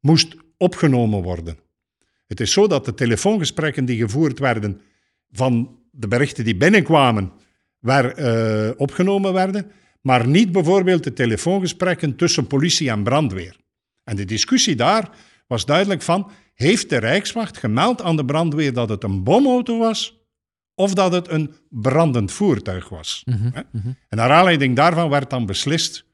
moest 0.00 0.36
opgenomen 0.56 1.22
worden. 1.22 1.56
Het 2.26 2.40
is 2.40 2.52
zo 2.52 2.66
dat 2.66 2.84
de 2.84 2.94
telefoongesprekken 2.94 3.84
die 3.84 3.96
gevoerd 3.98 4.38
werden 4.38 4.80
van 5.32 5.78
de 5.90 6.08
berichten 6.08 6.44
die 6.44 6.56
binnenkwamen 6.56 7.32
waar, 7.78 8.10
eh, 8.10 8.70
opgenomen 8.76 9.32
werden, 9.32 9.70
maar 10.00 10.26
niet 10.26 10.52
bijvoorbeeld 10.52 11.04
de 11.04 11.12
telefoongesprekken 11.12 12.16
tussen 12.16 12.46
politie 12.46 12.90
en 12.90 13.02
brandweer. 13.02 13.56
En 14.04 14.16
de 14.16 14.24
discussie 14.24 14.76
daar 14.76 15.10
was 15.46 15.66
duidelijk 15.66 16.02
van, 16.02 16.30
heeft 16.54 16.90
de 16.90 16.96
Rijkswacht 16.96 17.58
gemeld 17.58 18.02
aan 18.02 18.16
de 18.16 18.24
brandweer 18.24 18.72
dat 18.72 18.88
het 18.88 19.04
een 19.04 19.22
bomauto 19.22 19.78
was 19.78 20.24
of 20.74 20.94
dat 20.94 21.12
het 21.12 21.28
een 21.30 21.54
brandend 21.68 22.32
voertuig 22.32 22.88
was? 22.88 23.22
Mhm, 23.24 23.50
Hè? 23.52 23.60
En 24.08 24.16
naar 24.16 24.30
aanleiding 24.30 24.76
daarvan 24.76 25.08
werd 25.08 25.30
dan 25.30 25.46
beslist 25.46 26.04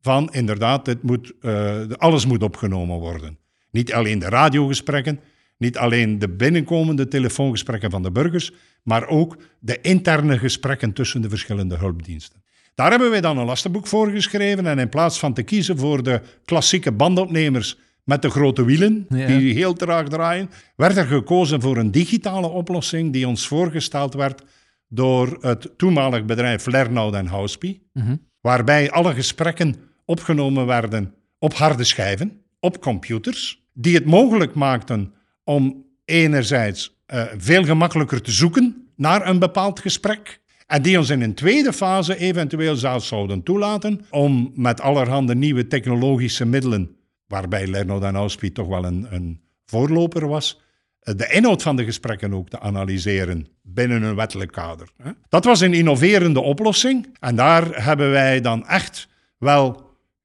van 0.00 0.32
inderdaad, 0.32 0.84
dit 0.84 1.02
moet, 1.02 1.32
eh, 1.40 1.80
alles 1.88 2.26
moet 2.26 2.42
opgenomen 2.42 2.98
worden. 2.98 3.38
Niet 3.70 3.92
alleen 3.92 4.18
de 4.18 4.28
radiogesprekken, 4.28 5.20
niet 5.62 5.78
alleen 5.78 6.18
de 6.18 6.28
binnenkomende 6.28 7.08
telefoongesprekken 7.08 7.90
van 7.90 8.02
de 8.02 8.10
burgers, 8.10 8.52
maar 8.82 9.06
ook 9.06 9.36
de 9.60 9.80
interne 9.80 10.38
gesprekken 10.38 10.92
tussen 10.92 11.22
de 11.22 11.28
verschillende 11.28 11.76
hulpdiensten. 11.76 12.42
Daar 12.74 12.90
hebben 12.90 13.10
wij 13.10 13.20
dan 13.20 13.38
een 13.38 13.46
lastenboek 13.46 13.86
voor 13.86 14.10
geschreven 14.10 14.66
en 14.66 14.78
in 14.78 14.88
plaats 14.88 15.18
van 15.18 15.32
te 15.34 15.42
kiezen 15.42 15.78
voor 15.78 16.02
de 16.02 16.20
klassieke 16.44 16.92
bandopnemers 16.92 17.78
met 18.04 18.22
de 18.22 18.30
grote 18.30 18.64
wielen, 18.64 19.06
Ja. 19.08 19.26
die 19.26 19.54
heel 19.54 19.72
traag 19.74 20.08
draaien, 20.08 20.50
werd 20.76 20.96
er 20.96 21.06
gekozen 21.06 21.60
voor 21.60 21.76
een 21.76 21.90
digitale 21.90 22.46
oplossing 22.48 23.12
die 23.12 23.28
ons 23.28 23.46
voorgesteld 23.46 24.14
werd 24.14 24.42
door 24.88 25.38
het 25.40 25.70
toenmalig 25.76 26.24
bedrijf 26.24 26.66
Lernout 26.66 27.14
en 27.14 27.26
Houspie, 27.26 27.88
Mhm. 27.92 28.16
waarbij 28.40 28.90
alle 28.90 29.14
gesprekken 29.14 29.74
opgenomen 30.04 30.66
werden 30.66 31.14
op 31.38 31.54
harde 31.54 31.84
schijven, 31.84 32.40
op 32.60 32.80
computers, 32.80 33.62
die 33.74 33.94
het 33.94 34.04
mogelijk 34.04 34.54
maakten 34.54 35.12
om 35.44 35.86
enerzijds 36.04 37.00
eh, 37.06 37.24
veel 37.36 37.64
gemakkelijker 37.64 38.22
te 38.22 38.30
zoeken 38.30 38.88
naar 38.96 39.28
een 39.28 39.38
bepaald 39.38 39.80
gesprek. 39.80 40.40
En 40.66 40.82
die 40.82 40.98
ons 40.98 41.10
in 41.10 41.22
een 41.22 41.34
tweede 41.34 41.72
fase 41.72 42.18
eventueel 42.18 42.76
zelfs 42.76 43.08
zouden 43.08 43.42
toelaten 43.42 44.00
om 44.10 44.52
met 44.54 44.80
allerhande 44.80 45.34
nieuwe 45.34 45.66
technologische 45.66 46.44
middelen, 46.44 46.96
waarbij 47.26 47.66
Lernout 47.66 48.02
en 48.02 48.14
Houspie 48.14 48.52
toch 48.52 48.66
wel 48.66 48.84
een, 48.84 49.06
een 49.10 49.40
voorloper 49.66 50.28
was, 50.28 50.60
eh, 51.00 51.14
de 51.16 51.28
inhoud 51.32 51.62
van 51.62 51.76
de 51.76 51.84
gesprekken 51.84 52.34
ook 52.34 52.48
te 52.48 52.60
analyseren 52.60 53.46
binnen 53.62 54.02
een 54.02 54.14
wettelijk 54.14 54.52
kader. 54.52 54.88
Dat 55.28 55.44
was 55.44 55.60
een 55.60 55.74
innoverende 55.74 56.40
oplossing 56.40 57.16
en 57.20 57.36
daar 57.36 57.84
hebben 57.84 58.10
wij 58.10 58.40
dan 58.40 58.66
echt 58.66 59.08
wel, 59.38 59.68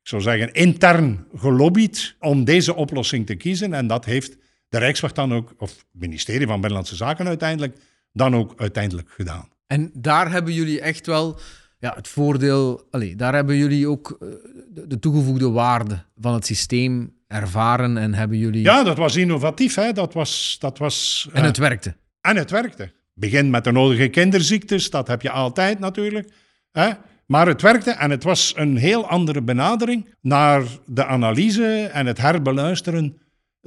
ik 0.01 0.07
zou 0.07 0.21
zeggen, 0.21 0.53
intern 0.53 1.25
gelobbyd 1.35 2.15
om 2.19 2.43
deze 2.43 2.75
oplossing 2.75 3.25
te 3.25 3.35
kiezen. 3.35 3.73
En 3.73 3.87
dat 3.87 4.05
heeft 4.05 4.37
de 4.69 4.77
Rijkswacht 4.77 5.15
dan 5.15 5.33
ook, 5.33 5.53
of 5.57 5.69
het 5.69 5.85
ministerie 5.91 6.47
van 6.47 6.59
Binnenlandse 6.59 6.95
Zaken 6.95 7.27
uiteindelijk, 7.27 7.77
dan 8.11 8.35
ook 8.35 8.53
uiteindelijk 8.57 9.09
gedaan. 9.09 9.49
En 9.67 9.91
daar 9.93 10.31
hebben 10.31 10.53
jullie 10.53 10.81
echt 10.81 11.05
wel 11.05 11.39
ja, 11.79 11.93
het 11.95 12.07
voordeel, 12.07 12.87
allee, 12.91 13.15
daar 13.15 13.33
hebben 13.33 13.55
jullie 13.55 13.87
ook 13.87 14.17
eh, 14.19 14.27
de, 14.69 14.87
de 14.87 14.99
toegevoegde 14.99 15.49
waarde 15.49 16.03
van 16.15 16.33
het 16.33 16.45
systeem 16.45 17.15
ervaren 17.27 17.97
en 17.97 18.13
hebben 18.13 18.37
jullie. 18.37 18.63
Ja, 18.63 18.83
dat 18.83 18.97
was 18.97 19.15
innovatief. 19.15 19.75
Hè? 19.75 19.91
Dat 19.93 20.13
was, 20.13 20.57
dat 20.59 20.77
was, 20.77 21.27
En 21.33 21.41
eh, 21.41 21.47
het 21.47 21.57
werkte. 21.57 21.95
En 22.21 22.35
het 22.35 22.51
werkte. 22.51 22.91
Begin 23.13 23.49
met 23.49 23.63
de 23.63 23.71
nodige 23.71 24.07
kinderziektes, 24.07 24.89
dat 24.89 25.07
heb 25.07 25.21
je 25.21 25.29
altijd 25.29 25.79
natuurlijk. 25.79 26.31
Hè? 26.71 26.89
Maar 27.25 27.47
het 27.47 27.61
werkte 27.61 27.91
en 27.91 28.11
het 28.11 28.23
was 28.23 28.53
een 28.55 28.77
heel 28.77 29.07
andere 29.07 29.41
benadering 29.41 30.13
naar 30.21 30.63
de 30.85 31.05
analyse 31.05 31.89
en 31.93 32.05
het 32.05 32.17
herbeluisteren 32.17 33.17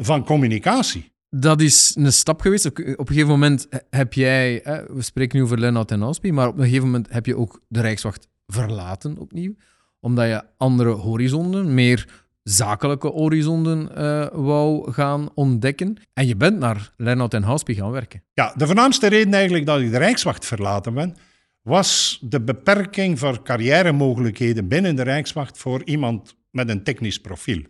van 0.01 0.25
communicatie. 0.25 1.13
Dat 1.31 1.61
is 1.61 1.97
een 1.99 2.13
stap 2.13 2.41
geweest. 2.41 2.67
Op, 2.67 2.79
op 2.79 2.85
een 2.87 3.07
gegeven 3.07 3.29
moment 3.29 3.69
heb 3.91 4.13
jij, 4.13 4.61
hè, 4.63 4.95
we 4.95 5.03
spreken 5.03 5.39
nu 5.39 5.45
over 5.45 5.59
Lennart 5.59 5.91
en 5.91 6.03
Auspie, 6.03 6.33
maar 6.33 6.49
op 6.49 6.59
een 6.59 6.65
gegeven 6.65 6.85
moment 6.85 7.13
heb 7.13 7.27
je 7.27 7.37
ook 7.37 7.61
de 7.69 7.81
Rijkswacht 7.81 8.29
verlaten 8.47 9.19
opnieuw, 9.19 9.55
omdat 10.01 10.27
je 10.27 10.45
andere 10.57 10.91
horizonden, 10.91 11.75
meer 11.75 12.09
zakelijke 12.43 13.09
horizonden 13.09 13.97
eh, 13.97 14.27
wou 14.33 14.93
gaan 14.93 15.29
ontdekken. 15.35 15.97
En 16.13 16.27
je 16.27 16.37
bent 16.37 16.59
naar 16.59 16.93
Lennart 16.97 17.35
en 17.35 17.45
Auspie 17.45 17.75
gaan 17.75 17.91
werken. 17.91 18.23
Ja, 18.33 18.55
de 18.57 18.67
voornaamste 18.67 19.07
reden 19.07 19.35
eigenlijk 19.35 19.67
dat 19.67 19.81
ik 19.81 19.91
de 19.91 19.99
Rijkswacht 19.99 20.47
verlaten 20.47 20.95
ben, 20.95 21.17
was 21.63 22.19
de 22.23 22.41
beperking 22.41 23.19
voor 23.19 23.43
carrièremogelijkheden 23.43 24.69
binnen 24.69 24.97
de 24.97 25.03
Rijkswacht 25.03 25.59
voor 25.59 25.85
iemand 25.85 26.37
met 26.51 26.69
een 26.69 26.83
technisch 26.83 27.21
profiel. 27.21 27.63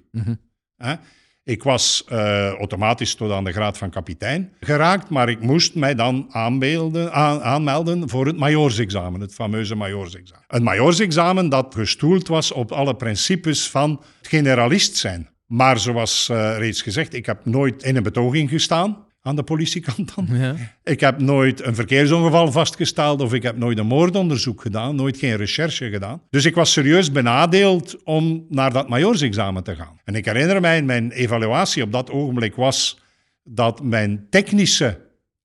Hè? 0.76 0.94
Ik 1.50 1.62
was 1.62 2.04
eh, 2.08 2.48
automatisch 2.48 3.14
tot 3.14 3.30
aan 3.32 3.44
de 3.44 3.52
graad 3.52 3.78
van 3.78 3.90
kapitein 3.90 4.52
geraakt, 4.60 5.08
maar 5.08 5.28
ik 5.28 5.40
moest 5.40 5.74
mij 5.74 5.94
dan 5.94 6.26
aanbeelden, 6.30 7.12
aan- 7.12 7.42
aanmelden 7.42 8.08
voor 8.08 8.26
het 8.26 8.36
majoorsexamen, 8.36 9.20
het 9.20 9.34
fameuze 9.34 9.74
majoorsexamen. 9.74 10.44
Een 10.48 10.62
majoorsexamen 10.62 11.48
dat 11.48 11.74
gestoeld 11.74 12.28
was 12.28 12.52
op 12.52 12.72
alle 12.72 12.94
principes 12.96 13.70
van 13.70 14.02
generalist 14.22 14.96
zijn. 14.96 15.28
Maar 15.46 15.78
zoals 15.78 16.28
eh, 16.28 16.54
reeds 16.58 16.82
gezegd, 16.82 17.14
ik 17.14 17.26
heb 17.26 17.44
nooit 17.44 17.82
in 17.82 17.96
een 17.96 18.02
betoging 18.02 18.50
gestaan 18.50 19.04
aan 19.22 19.36
de 19.36 19.42
politiekant 19.42 20.14
dan. 20.14 20.26
Ja. 20.30 20.54
Ik 20.84 21.00
heb 21.00 21.20
nooit 21.20 21.64
een 21.64 21.74
verkeersongeval 21.74 22.52
vastgesteld 22.52 23.20
of 23.20 23.32
ik 23.34 23.42
heb 23.42 23.56
nooit 23.56 23.78
een 23.78 23.86
moordonderzoek 23.86 24.60
gedaan, 24.60 24.94
nooit 24.94 25.16
geen 25.16 25.36
recherche 25.36 25.90
gedaan. 25.90 26.22
Dus 26.30 26.44
ik 26.44 26.54
was 26.54 26.72
serieus 26.72 27.12
benadeeld 27.12 28.02
om 28.04 28.46
naar 28.48 28.72
dat 28.72 28.88
majoorsexamen 28.88 29.62
te 29.62 29.74
gaan. 29.74 30.00
En 30.04 30.14
ik 30.14 30.24
herinner 30.24 30.60
mij, 30.60 30.82
mijn 30.82 31.10
evaluatie 31.10 31.82
op 31.82 31.92
dat 31.92 32.10
ogenblik 32.10 32.54
was 32.54 32.98
dat 33.44 33.82
mijn 33.82 34.26
technische 34.30 35.00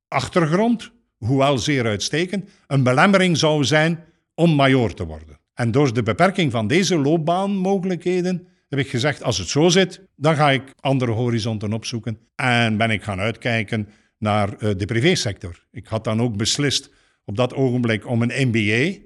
achtergrond, 0.08 0.92
hoewel 1.18 1.58
zeer 1.58 1.86
uitstekend, 1.86 2.50
een 2.68 2.84
belemmering 2.84 3.38
zou 3.38 3.64
zijn 3.64 4.04
om 4.36 4.56
majoor 4.56 4.94
te 4.94 5.06
worden. 5.06 5.40
En 5.54 5.72
door 5.72 5.94
de 5.94 6.04
beperking 6.04 6.52
van 6.52 6.68
deze 6.68 6.98
loopbaanmogelijkheden 6.98 8.48
heb 8.70 8.80
ik 8.80 8.90
gezegd, 8.90 9.24
als 9.24 9.38
het 9.38 9.48
zo 9.48 9.70
zit, 9.70 10.02
dan 10.16 10.36
ga 10.36 10.52
ik 10.52 10.74
andere 10.80 11.12
horizonten 11.12 11.74
opzoeken. 11.74 12.20
En 12.36 12.78
ben 12.78 12.90
ik 12.92 13.04
gaan 13.04 13.20
uitkijken 13.20 13.90
naar 14.18 14.54
eh, 14.58 14.72
de 14.78 14.86
privésector. 14.86 15.66
Ik 15.72 15.88
had 15.88 16.04
dan 16.04 16.22
ook 16.22 16.38
beslist 16.38 16.90
op 17.26 17.36
dat 17.38 17.54
ogenblik 17.54 18.08
om 18.08 18.22
een 18.22 18.48
MBA, 18.50 18.98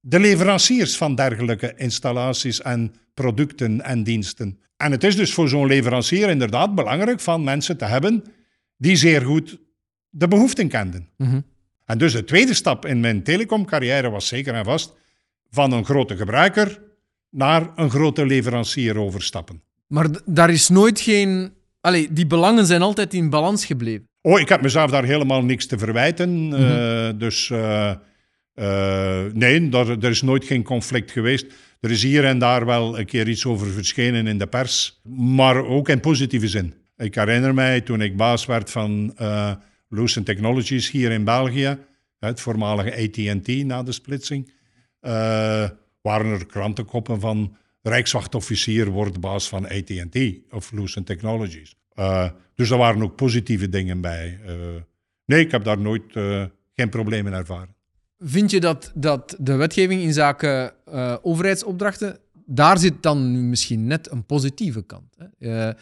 de 0.00 0.20
leveranciers 0.20 0.96
van 0.96 1.14
dergelijke 1.14 1.72
installaties 1.76 2.62
en 2.62 2.94
producten 3.14 3.80
en 3.80 4.02
diensten. 4.02 4.58
En 4.76 4.90
het 4.90 5.04
is 5.04 5.16
dus 5.16 5.34
voor 5.34 5.48
zo'n 5.48 5.66
leverancier 5.66 6.28
inderdaad 6.28 6.74
belangrijk 6.74 7.20
van 7.20 7.44
mensen 7.44 7.76
te 7.76 7.84
hebben 7.84 8.24
die 8.76 8.96
zeer 8.96 9.22
goed 9.22 9.58
de 10.08 10.28
behoeften 10.28 10.68
kenden. 10.68 11.08
Mhm. 11.16 11.40
En 11.84 11.98
dus 11.98 12.12
de 12.12 12.24
tweede 12.24 12.54
stap 12.54 12.86
in 12.86 13.00
mijn 13.00 13.22
telecomcarrière 13.22 14.10
was 14.10 14.26
zeker 14.26 14.54
en 14.54 14.64
vast 14.64 14.94
van 15.50 15.72
een 15.72 15.84
grote 15.84 16.16
gebruiker 16.16 16.82
naar 17.30 17.70
een 17.76 17.90
grote 17.90 18.26
leverancier 18.26 18.98
overstappen. 18.98 19.62
Maar 19.86 20.06
daar 20.24 20.50
is 20.50 20.68
nooit 20.68 21.00
geen... 21.00 21.52
Allee, 21.80 22.12
die 22.12 22.26
belangen 22.26 22.66
zijn 22.66 22.82
altijd 22.82 23.14
in 23.14 23.30
balans 23.30 23.64
gebleven. 23.66 24.08
Oh, 24.22 24.40
ik 24.40 24.48
heb 24.48 24.62
mezelf 24.62 24.90
daar 24.90 25.04
helemaal 25.04 25.44
niks 25.44 25.66
te 25.66 25.78
verwijten. 25.78 26.52
eh, 26.52 27.18
dus 27.18 27.50
eh, 27.50 27.92
eh, 28.60 29.24
nee, 29.32 29.68
daar, 29.68 29.88
er 29.88 30.10
is 30.10 30.22
nooit 30.22 30.44
geen 30.44 30.62
conflict 30.62 31.10
geweest. 31.10 31.46
Er 31.80 31.90
is 31.90 32.02
hier 32.02 32.24
en 32.24 32.38
daar 32.38 32.66
wel 32.66 32.98
een 32.98 33.06
keer 33.06 33.28
iets 33.28 33.46
over 33.46 33.66
verschenen 33.66 34.26
in 34.26 34.38
de 34.38 34.46
pers, 34.46 35.00
maar 35.16 35.64
ook 35.64 35.88
in 35.88 36.00
positieve 36.00 36.48
zin. 36.48 36.74
Ik 36.96 37.14
herinner 37.14 37.54
mij 37.54 37.80
toen 37.80 38.00
ik 38.00 38.16
baas 38.16 38.46
werd 38.46 38.70
van 38.70 39.12
eh 39.16 39.52
Lucent 39.88 40.26
Technologies 40.26 40.90
hier 40.90 41.10
in 41.10 41.24
België, 41.24 41.78
het 42.18 42.40
voormalige 42.40 42.96
AT&T 42.96 43.64
na 43.64 43.82
de 43.82 43.92
splitsing, 43.92 44.52
eh, 45.00 45.68
waren 46.02 46.30
er 46.30 46.46
krantenkoppen 46.46 47.20
van 47.20 47.56
Rijkswachtofficier 47.82 48.90
wordt 48.90 49.20
baas 49.20 49.48
van 49.48 49.68
AT&T 49.68 50.18
of 50.50 50.72
Lucent 50.72 51.06
Technologies. 51.06 51.76
Dus 52.54 52.70
er 52.70 52.76
waren 52.76 53.02
ook 53.02 53.16
positieve 53.16 53.68
dingen 53.68 54.00
bij. 54.00 54.40
Nee, 55.24 55.40
ik 55.40 55.50
heb 55.50 55.64
daar 55.64 55.78
nooit 55.78 56.12
geen 56.74 56.88
problemen 56.90 57.32
ervaren. 57.32 57.78
Vind 58.22 58.50
je 58.50 58.60
dat, 58.60 58.92
dat 58.94 59.36
de 59.38 59.54
wetgeving 59.54 60.02
in 60.02 60.12
zaken 60.12 60.72
eh, 60.84 61.16
overheidsopdrachten, 61.22 62.18
daar 62.46 62.78
zit 62.78 63.02
dan 63.02 63.32
nu 63.32 63.38
misschien 63.38 63.86
net 63.86 64.10
een 64.10 64.26
positieve 64.26 64.82
kant. 64.82 65.16
Hè? 65.16 65.68
Eh, 65.68 65.74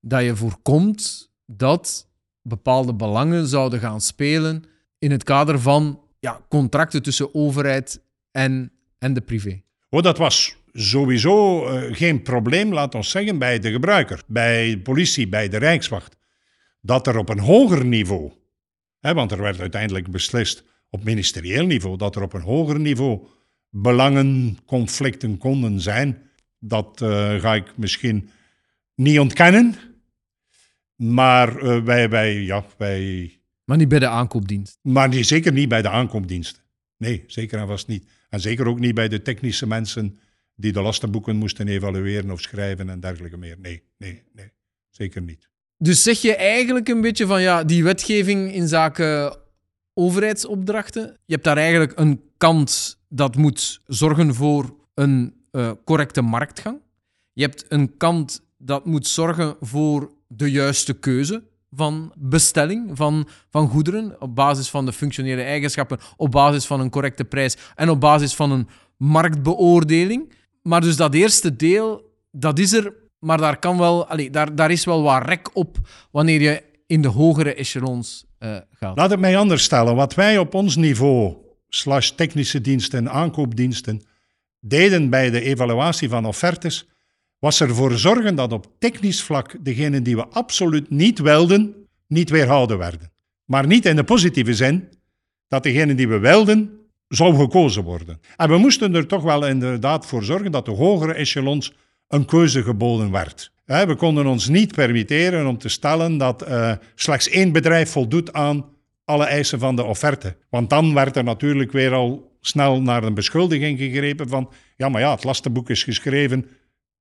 dat 0.00 0.22
je 0.22 0.36
voorkomt 0.36 1.30
dat 1.46 2.08
bepaalde 2.42 2.94
belangen 2.94 3.46
zouden 3.46 3.80
gaan 3.80 4.00
spelen 4.00 4.64
in 4.98 5.10
het 5.10 5.24
kader 5.24 5.60
van 5.60 6.00
ja, 6.18 6.40
contracten 6.48 7.02
tussen 7.02 7.34
overheid 7.34 8.00
en, 8.30 8.72
en 8.98 9.12
de 9.12 9.20
privé. 9.20 9.62
Oh, 9.90 10.02
dat 10.02 10.18
was 10.18 10.56
sowieso 10.72 11.66
eh, 11.66 11.94
geen 11.94 12.22
probleem, 12.22 12.72
laat 12.72 12.94
ons 12.94 13.10
zeggen, 13.10 13.38
bij 13.38 13.58
de 13.58 13.70
gebruiker, 13.70 14.22
bij 14.26 14.70
de 14.70 14.78
politie, 14.78 15.28
bij 15.28 15.48
de 15.48 15.56
Rijkswacht. 15.56 16.16
Dat 16.80 17.06
er 17.06 17.16
op 17.16 17.28
een 17.28 17.38
hoger 17.38 17.84
niveau, 17.84 18.32
hè, 19.00 19.14
want 19.14 19.32
er 19.32 19.42
werd 19.42 19.60
uiteindelijk 19.60 20.10
beslist 20.10 20.64
op 20.96 21.04
ministerieel 21.04 21.66
niveau, 21.66 21.96
dat 21.96 22.16
er 22.16 22.22
op 22.22 22.32
een 22.32 22.40
hoger 22.40 22.80
niveau 22.80 23.26
belangenconflicten 23.70 25.38
konden 25.38 25.80
zijn, 25.80 26.22
dat 26.58 27.00
eh, 27.02 27.40
ga 27.40 27.54
ik 27.54 27.76
misschien 27.76 28.30
niet 28.94 29.18
ontkennen. 29.18 29.74
Maar 30.96 31.58
eh, 31.58 31.82
wij, 31.82 32.08
wij, 32.08 32.42
ja, 32.42 32.64
wij, 32.76 33.32
Maar 33.64 33.76
niet 33.76 33.88
bij 33.88 33.98
de 33.98 34.08
aankoopdienst. 34.08 34.78
maar 34.82 35.10
die, 35.10 35.22
zeker 35.22 35.52
niet 35.52 35.68
bij 35.68 35.82
de 35.82 35.90
aankoopdiensten. 35.90 36.62
Nee, 36.96 37.24
zeker 37.26 37.58
en 37.58 37.66
vast 37.66 37.86
niet. 37.86 38.06
En 38.28 38.40
zeker 38.40 38.66
ook 38.66 38.78
niet 38.78 38.94
bij 38.94 39.08
de 39.08 39.22
technische 39.22 39.66
mensen 39.66 40.18
die 40.54 40.72
de 40.72 40.80
lastenboeken 40.80 41.36
moesten 41.36 41.68
evalueren 41.68 42.30
of 42.30 42.40
schrijven 42.40 42.90
en 42.90 43.00
dergelijke 43.00 43.36
meer. 43.36 43.56
Nee, 43.60 43.82
nee, 43.98 44.22
nee. 44.32 44.52
Zeker 44.90 45.22
niet. 45.22 45.48
Dus 45.78 46.02
zeg 46.02 46.20
je 46.20 46.36
eigenlijk 46.36 46.88
een 46.88 47.00
beetje 47.00 47.26
van 47.26 47.42
ja, 47.42 47.64
die 47.64 47.84
wetgeving 47.84 48.54
in 48.54 48.68
zaken 48.68 49.36
overheidsopdrachten, 49.98 51.02
je 51.24 51.32
hebt 51.32 51.44
daar 51.44 51.56
eigenlijk 51.56 51.98
een 51.98 52.20
kant 52.36 52.98
dat 53.08 53.36
moet 53.36 53.80
zorgen 53.86 54.34
voor 54.34 54.74
een 54.94 55.34
eh, 55.50 55.70
correcte 55.84 56.22
marktgang. 56.22 56.78
Je 57.32 57.42
hebt 57.42 57.64
een 57.68 57.96
kant 57.96 58.42
dat 58.58 58.84
moet 58.84 59.06
zorgen 59.06 59.56
voor 59.60 60.10
de 60.28 60.50
juiste 60.50 60.92
keuze 60.92 61.42
van 61.70 62.12
bestelling 62.18 62.90
van, 62.96 63.28
van 63.50 63.68
goederen 63.68 64.20
op 64.20 64.34
basis 64.34 64.70
van 64.70 64.86
de 64.86 64.92
functionele 64.92 65.42
eigenschappen, 65.42 65.98
op 66.16 66.30
basis 66.30 66.66
van 66.66 66.80
een 66.80 66.90
correcte 66.90 67.24
prijs 67.24 67.56
en 67.74 67.88
op 67.88 68.00
basis 68.00 68.34
van 68.34 68.50
een 68.50 68.68
marktbeoordeling. 68.96 70.32
Maar 70.62 70.80
dus 70.80 70.96
dat 70.96 71.14
eerste 71.14 71.56
deel, 71.56 72.12
dat 72.30 72.58
is 72.58 72.72
er, 72.72 72.94
maar 73.18 73.38
daar, 73.38 73.58
kan 73.58 73.78
wel, 73.78 74.06
allee, 74.08 74.30
daar, 74.30 74.54
daar 74.54 74.70
is 74.70 74.84
wel 74.84 75.02
wat 75.02 75.26
rek 75.26 75.50
op 75.56 75.78
wanneer 76.10 76.40
je 76.40 76.62
in 76.86 77.02
de 77.02 77.08
hogere 77.08 77.54
echelons 77.54 78.24
eh, 78.38 78.56
gaat. 78.70 78.96
Laat 78.96 79.10
het 79.10 79.20
mij 79.20 79.36
anders 79.36 79.62
stellen. 79.62 79.94
Wat 79.94 80.14
wij 80.14 80.38
op 80.38 80.54
ons 80.54 80.76
niveau, 80.76 81.34
slash 81.68 82.10
technische 82.10 82.60
diensten 82.60 82.98
en 82.98 83.10
aankoopdiensten, 83.10 84.02
deden 84.60 85.10
bij 85.10 85.30
de 85.30 85.40
evaluatie 85.40 86.08
van 86.08 86.24
offertes, 86.24 86.88
was 87.38 87.60
ervoor 87.60 87.92
zorgen 87.92 88.34
dat 88.34 88.52
op 88.52 88.66
technisch 88.78 89.22
vlak 89.22 89.56
degenen 89.64 90.02
die 90.02 90.16
we 90.16 90.26
absoluut 90.26 90.90
niet 90.90 91.18
wilden, 91.18 91.74
niet 92.06 92.30
weerhouden 92.30 92.78
werden. 92.78 93.12
Maar 93.44 93.66
niet 93.66 93.86
in 93.86 93.96
de 93.96 94.04
positieve 94.04 94.54
zin 94.54 94.88
dat 95.48 95.62
degenen 95.62 95.96
die 95.96 96.08
we 96.08 96.18
wilden, 96.18 96.70
zou 97.08 97.36
gekozen 97.36 97.82
worden. 97.82 98.20
En 98.36 98.48
we 98.48 98.56
moesten 98.58 98.94
er 98.94 99.06
toch 99.06 99.22
wel 99.22 99.46
inderdaad 99.46 100.06
voor 100.06 100.24
zorgen 100.24 100.52
dat 100.52 100.64
de 100.64 100.70
hogere 100.70 101.14
echelons 101.14 101.74
een 102.08 102.24
keuze 102.24 102.62
geboden 102.62 103.10
werd. 103.10 103.52
We 103.66 103.94
konden 103.96 104.26
ons 104.26 104.48
niet 104.48 104.74
permitteren 104.74 105.46
om 105.46 105.58
te 105.58 105.68
stellen 105.68 106.18
dat 106.18 106.42
eh, 106.42 106.72
slechts 106.94 107.28
één 107.28 107.52
bedrijf 107.52 107.90
voldoet 107.90 108.32
aan 108.32 108.64
alle 109.04 109.24
eisen 109.24 109.58
van 109.58 109.76
de 109.76 109.84
offerte. 109.84 110.36
Want 110.50 110.70
dan 110.70 110.94
werd 110.94 111.16
er 111.16 111.24
natuurlijk 111.24 111.72
weer 111.72 111.92
al 111.92 112.36
snel 112.40 112.82
naar 112.82 113.02
een 113.02 113.14
beschuldiging 113.14 113.78
gegrepen 113.78 114.28
van 114.28 114.50
ja, 114.76 114.88
maar 114.88 115.00
ja, 115.00 115.10
het 115.10 115.24
lastenboek 115.24 115.70
is 115.70 115.84
geschreven 115.84 116.46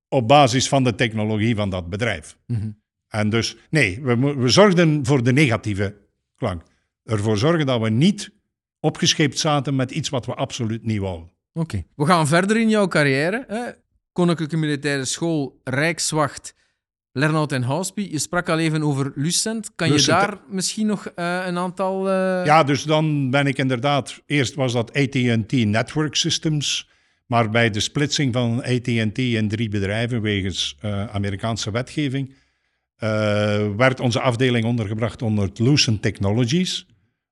op 0.09 0.27
basis 0.27 0.67
van 0.67 0.83
de 0.83 0.95
technologie 0.95 1.55
van 1.55 1.69
dat 1.69 1.89
bedrijf. 1.89 2.37
En 3.07 3.29
dus, 3.29 3.57
nee, 3.69 3.99
we, 4.01 4.35
we 4.35 4.49
zorgden 4.49 5.05
voor 5.05 5.23
de 5.23 5.33
negatieve 5.33 5.95
klank. 6.35 6.63
Ervoor 7.03 7.37
zorgen 7.37 7.65
dat 7.65 7.81
we 7.81 7.89
niet 7.89 8.31
opgescheept 8.79 9.39
zaten 9.39 9.75
met 9.75 9.91
iets 9.91 10.09
wat 10.09 10.25
we 10.25 10.33
absoluut 10.33 10.85
niet 10.85 10.99
wouden. 10.99 11.29
Oké. 11.53 11.83
We 11.95 12.05
gaan 12.05 12.27
verder 12.27 12.57
in 12.57 12.69
jouw 12.69 12.87
carrière. 12.87 13.45
Hè? 13.47 13.61
Koninklijke 14.15 14.57
Militaire 14.57 15.05
School, 15.05 15.59
Rijkswacht, 15.63 16.55
Lernout 17.11 17.51
en 17.51 17.63
Houseby. 17.63 18.07
Je 18.11 18.19
sprak 18.19 18.49
al 18.49 18.59
even 18.59 18.83
over 18.83 19.11
Lucent. 19.15 19.71
Kan 19.75 19.89
Lucent, 19.89 20.21
je 20.21 20.27
daar 20.27 20.39
misschien 20.49 20.85
nog 20.85 21.07
eh, 21.07 21.45
een 21.45 21.57
aantal... 21.57 22.09
eh, 22.09 22.45
Ja, 22.45 22.63
dus 22.63 22.83
dan 22.83 23.29
ben 23.29 23.47
ik 23.47 23.57
inderdaad... 23.57 24.21
Eerst 24.25 24.55
was 24.55 24.73
dat 24.73 24.93
AT&T 24.93 25.51
Network 25.51 26.15
Systems... 26.15 26.89
Maar 27.25 27.49
bij 27.49 27.69
de 27.69 27.79
splitsing 27.79 28.33
van 28.33 28.63
AT&T 28.63 29.17
in 29.17 29.47
drie 29.47 29.69
bedrijven 29.69 30.21
wegens 30.21 30.77
eh, 30.81 31.05
Amerikaanse 31.05 31.71
wetgeving... 31.71 32.35
werd 33.77 33.99
onze 33.99 34.19
afdeling 34.21 34.65
ondergebracht 34.65 35.21
onder 35.21 35.49
Lucent 35.53 36.01
Technologies... 36.01 36.85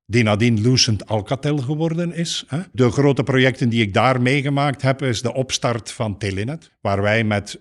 die 0.06 0.22
nadien 0.22 0.60
Lucent 0.60 1.06
Alcatel 1.06 1.56
geworden 1.56 2.14
is. 2.14 2.46
De 2.72 2.90
grote 2.90 3.22
projecten 3.22 3.68
die 3.68 3.82
ik 3.82 3.94
daar 3.94 4.22
meegemaakt 4.22 4.82
heb... 4.82 5.02
is 5.02 5.22
de 5.22 5.34
opstart 5.34 5.92
van 5.92 6.18
Telenet... 6.18 6.70
waar 6.80 7.02
wij 7.02 7.24
met 7.24 7.60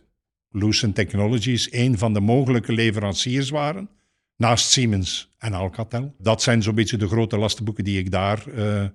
Lucent 0.49 0.95
Technologies 0.95 1.73
een 1.73 1.97
van 1.97 2.13
de 2.13 2.19
mogelijke 2.19 2.73
leveranciers 2.73 3.49
waren... 3.49 3.89
naast 4.35 4.71
Siemens 4.71 5.31
en 5.37 5.53
Alcatel. 5.53 6.15
Dat 6.17 6.41
zijn 6.41 6.61
zo'n 6.61 6.75
beetje 6.75 6.97
de 6.97 7.07
grote 7.07 7.37
lastenboeken 7.37 7.83
die 7.83 7.99
ik 7.99 8.11
daar 8.11 8.47
eh, 8.47 8.85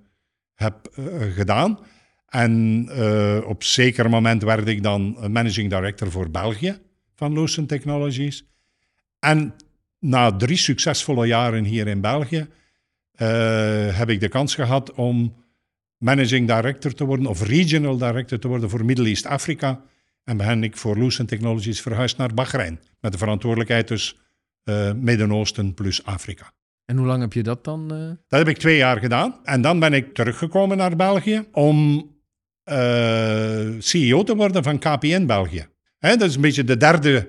heb 0.53 0.87
eh, 0.95 1.05
gedaan. 1.33 1.79
En 2.27 2.85
eh, 2.91 3.47
op 3.47 3.63
zeker 3.63 4.09
moment 4.09 4.43
werd 4.43 4.67
ik 4.67 4.83
dan 4.83 5.31
managing 5.31 5.69
director 5.69 6.11
voor 6.11 6.31
België 6.31 6.77
van 7.15 7.33
Lucent 7.33 7.67
Technologies. 7.67 8.45
En 9.19 9.55
na 9.99 10.35
drie 10.35 10.57
succesvolle 10.57 11.27
jaren 11.27 11.63
hier 11.63 11.87
in 11.87 12.01
België 12.01 12.47
heb 13.95 14.09
ik 14.09 14.19
de 14.19 14.29
kans 14.29 14.55
gehad 14.55 14.93
om 14.93 15.35
managing 15.97 16.47
director 16.47 16.93
te 16.93 17.05
worden 17.05 17.25
of 17.25 17.43
regional 17.43 17.97
director 17.97 18.39
te 18.39 18.47
worden 18.47 18.69
voor 18.69 18.85
Middle 18.85 19.07
East 19.07 19.25
Afrika. 19.25 19.81
En 20.23 20.37
ben 20.37 20.63
ik 20.63 20.77
voor 20.77 20.97
Lucent 20.97 21.27
Technologies 21.27 21.81
verhuisd 21.81 22.17
naar 22.17 22.33
Bahrein. 22.33 22.79
Met 22.99 23.11
de 23.11 23.17
verantwoordelijkheid 23.17 23.87
dus 23.87 24.19
eh, 24.63 24.91
Midden-Oosten 24.93 25.73
plus 25.73 26.05
Afrika. 26.05 26.51
En 26.85 26.97
hoe 26.97 27.07
lang 27.07 27.21
heb 27.21 27.33
je 27.33 27.43
dat 27.43 27.63
dan? 27.63 27.93
eh? 27.93 28.07
Dat 28.27 28.39
heb 28.39 28.47
ik 28.47 28.57
twee 28.57 28.77
jaar 28.77 28.97
gedaan. 28.99 29.39
En 29.43 29.61
dan 29.61 29.79
ben 29.79 29.93
ik 29.93 30.13
teruggekomen 30.13 30.77
naar 30.77 30.95
België 30.95 31.47
om 31.51 32.09
eh, 32.63 33.67
CEO 33.79 34.23
te 34.23 34.35
worden 34.35 34.63
van 34.63 34.79
KPN 34.79 35.25
België. 35.25 35.67
Dat 35.99 36.21
is 36.21 36.35
een 36.35 36.41
beetje 36.41 36.63
de 36.63 36.77
derde, 36.77 37.27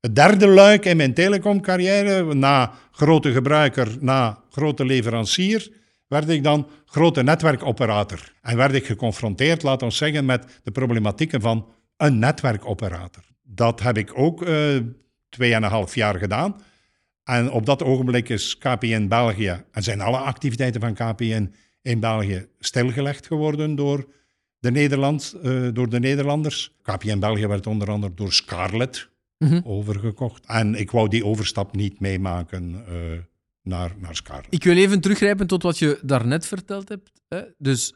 het 0.00 0.14
derde 0.14 0.46
luik 0.46 0.84
in 0.84 0.96
mijn 0.96 1.14
telecomcarrière. 1.14 2.34
Na 2.34 2.72
grote 2.98 3.32
gebruiker, 3.32 3.96
na 4.00 4.42
grote 4.50 4.84
leverancier, 4.84 5.70
werd 6.06 6.28
ik 6.28 6.42
dan 6.42 6.68
grote 6.86 7.22
netwerkoperator. 7.22 8.32
En 8.42 8.56
werd 8.56 8.74
ik 8.74 8.86
geconfronteerd, 8.86 9.62
laat 9.62 9.82
ons 9.82 9.96
zeggen, 9.96 10.24
met 10.24 10.60
de 10.62 10.70
problematieken 10.70 11.40
van 11.40 11.66
een 11.96 12.18
netwerkoperator. 12.18 13.22
Dat 13.42 13.80
heb 13.80 13.96
ik 13.96 14.18
ook 14.18 14.42
eh 14.42 14.76
tweeënhalf 15.28 15.94
jaar 15.94 16.18
gedaan. 16.18 16.56
En 17.24 17.50
op 17.50 17.66
dat 17.66 17.82
ogenblik 17.82 18.28
is 18.28 18.58
KPN 18.58 19.08
België 19.08 19.64
en 19.72 19.82
zijn 19.82 20.00
alle 20.00 20.16
activiteiten 20.16 20.80
van 20.80 20.94
KPN 20.94 21.54
in 21.82 22.00
België 22.00 22.46
stilgelegd 22.58 23.26
geworden 23.26 23.74
door 23.74 24.06
de 24.58 24.70
Nederland, 24.70 25.36
uh, 25.42 25.68
door 25.72 25.88
de 25.88 26.00
Nederlanders. 26.00 26.76
KPN 26.82 27.18
België 27.18 27.46
werd 27.46 27.66
onder 27.66 27.90
andere 27.90 28.14
door 28.14 28.32
Scarlett 28.32 29.08
Mhm. 29.38 29.60
overgekocht. 29.64 30.46
En 30.46 30.74
ik 30.74 30.90
wou 30.90 31.08
die 31.08 31.24
overstap 31.24 31.76
niet 31.76 32.00
meemaken 32.00 32.84
uh, 32.88 32.94
naar, 33.62 33.94
naar 33.98 34.16
Scarlett. 34.16 34.46
Ik 34.54 34.64
wil 34.64 34.76
even 34.76 35.00
teruggrijpen 35.00 35.46
tot 35.46 35.62
wat 35.62 35.78
je 35.78 35.98
daarnet 36.02 36.46
verteld 36.46 36.88
hebt. 36.88 37.12
Hè? 37.28 37.42
Dus 37.58 37.94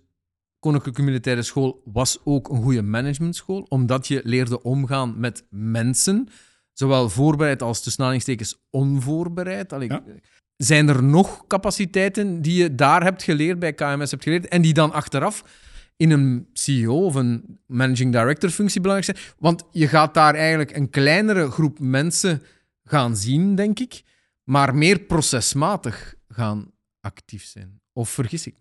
Koninklijke 0.58 1.02
Militaire 1.02 1.42
School 1.42 1.82
was 1.84 2.18
ook 2.24 2.48
een 2.48 2.62
goede 2.62 2.82
managementschool, 2.82 3.66
omdat 3.68 4.08
je 4.08 4.20
leerde 4.24 4.62
omgaan 4.62 5.20
met 5.20 5.46
mensen, 5.50 6.28
zowel 6.72 7.08
voorbereid 7.08 7.62
als 7.62 7.82
tussen 7.82 8.00
aanhalingstekens 8.00 8.62
onvoorbereid. 8.70 9.72
Allee, 9.72 9.88
Ja. 9.88 10.02
Zijn 10.56 10.88
er 10.88 11.02
nog 11.02 11.46
capaciteiten 11.46 12.42
die 12.42 12.62
je 12.62 12.74
daar 12.74 13.02
hebt 13.02 13.22
geleerd, 13.22 13.58
bij 13.58 13.72
KMS 13.72 14.10
hebt 14.10 14.22
geleerd, 14.22 14.48
en 14.48 14.62
die 14.62 14.74
dan 14.74 14.92
achteraf 14.92 15.44
in 15.96 16.10
een 16.10 16.46
CEO 16.52 17.04
of 17.04 17.14
een 17.14 17.58
managing 17.66 18.12
director 18.12 18.50
functie 18.50 18.80
belangrijk 18.80 19.16
zijn? 19.18 19.34
Want 19.38 19.64
je 19.72 19.88
gaat 19.88 20.14
daar 20.14 20.34
eigenlijk 20.34 20.76
een 20.76 20.90
kleinere 20.90 21.50
groep 21.50 21.78
mensen 21.78 22.42
gaan 22.84 23.16
zien, 23.16 23.54
denk 23.54 23.78
ik, 23.80 24.02
maar 24.44 24.74
meer 24.74 24.98
procesmatig 24.98 26.14
gaan 26.28 26.70
actief 27.00 27.44
zijn. 27.44 27.80
Of 27.92 28.10
vergis 28.10 28.46
ik 28.46 28.54
me? 28.54 28.60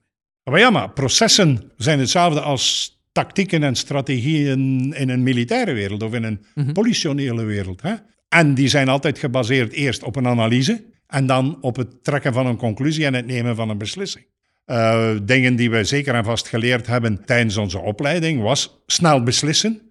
Maar 0.52 0.60
ja, 0.60 0.70
maar 0.70 0.90
processen 0.90 1.72
zijn 1.78 2.00
hetzelfde 2.00 2.42
als 2.42 3.00
tactieken 3.12 3.64
en 3.64 3.76
strategieën 3.76 4.94
in 4.94 5.10
een 5.10 5.24
militaire 5.24 5.74
wereld 5.74 6.04
of 6.04 6.14
in 6.14 6.24
een 6.24 6.46
Mhm. 6.56 6.72
politionele 6.72 7.44
wereld. 7.44 7.82
Hè? 7.82 7.94
En 8.28 8.54
die 8.54 8.68
zijn 8.68 8.88
altijd 8.90 9.20
gebaseerd 9.20 9.72
eerst 9.72 10.04
op 10.04 10.16
een 10.16 10.28
analyse 10.28 10.84
en 11.08 11.26
dan 11.26 11.58
op 11.62 11.76
het 11.76 12.04
trekken 12.04 12.34
van 12.34 12.46
een 12.46 12.58
conclusie 12.58 13.06
en 13.06 13.14
het 13.14 13.26
nemen 13.26 13.56
van 13.56 13.70
een 13.70 13.78
beslissing. 13.78 14.26
Uh, 14.66 15.18
dingen 15.24 15.56
die 15.56 15.70
we 15.72 15.84
zeker 15.84 16.16
en 16.16 16.24
vast 16.24 16.48
geleerd 16.48 16.88
hebben 16.88 17.26
tijdens 17.26 17.58
onze 17.58 17.80
opleiding 17.80 18.42
was 18.42 18.82
snel 18.86 19.24
beslissen 19.24 19.82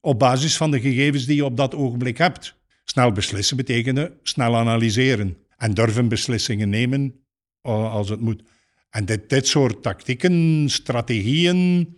op 0.00 0.18
basis 0.18 0.56
van 0.56 0.70
de 0.70 0.80
gegevens 0.80 1.26
die 1.26 1.36
je 1.36 1.44
op 1.44 1.56
dat 1.56 1.74
ogenblik 1.74 2.18
hebt. 2.18 2.54
Snel 2.84 3.12
beslissen 3.12 3.56
betekende 3.56 4.18
snel 4.22 4.56
analyseren 4.56 5.36
en 5.56 5.74
durven 5.74 6.08
beslissingen 6.08 6.68
nemen 6.68 7.14
uh, 7.62 7.92
als 7.92 8.08
het 8.08 8.20
moet. 8.20 8.42
En 8.90 9.04
dit, 9.04 9.28
dit 9.28 9.46
soort 9.46 9.82
tactieken, 9.82 10.66
strategieën, 10.70 11.88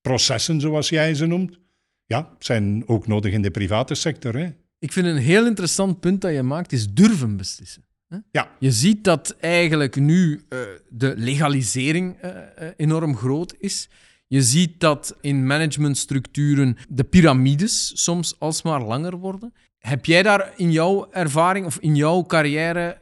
processen 0.00 0.60
zoals 0.60 0.88
jij 0.88 1.14
ze 1.14 1.26
noemt, 1.26 1.58
ja, 2.06 2.36
zijn 2.38 2.88
ook 2.88 3.06
nodig 3.06 3.32
in 3.32 3.42
de 3.42 3.50
private 3.50 3.94
sector. 3.94 4.36
Hè? 4.36 4.48
Ik 4.78 4.92
vind 4.92 5.06
een 5.06 5.16
heel 5.16 5.46
interessant 5.46 6.00
punt 6.00 6.20
dat 6.20 6.32
je 6.32 6.42
maakt, 6.42 6.72
is 6.72 6.92
durven 6.92 7.36
beslissen. 7.36 7.84
Ja. 8.30 8.50
Je 8.58 8.72
ziet 8.72 9.04
dat 9.04 9.36
eigenlijk 9.40 9.96
nu 9.96 10.42
eh, 10.48 10.58
de 10.88 11.14
legalisering 11.16 12.16
eh, 12.20 12.30
eh, 12.30 12.72
enorm 12.76 13.16
groot 13.16 13.54
is. 13.58 13.88
Je 14.26 14.42
ziet 14.42 14.80
dat 14.80 15.16
in 15.20 15.46
managementstructuren 15.46 16.76
de 16.88 17.04
piramides 17.04 18.02
soms 18.02 18.34
alsmaar 18.38 18.82
langer 18.82 19.16
worden. 19.16 19.54
Heb 19.78 20.06
jij 20.06 20.22
daar 20.22 20.52
in 20.56 20.72
jouw 20.72 21.08
ervaring 21.10 21.66
of 21.66 21.78
in 21.78 21.96
jouw 21.96 22.22
carrière 22.22 22.98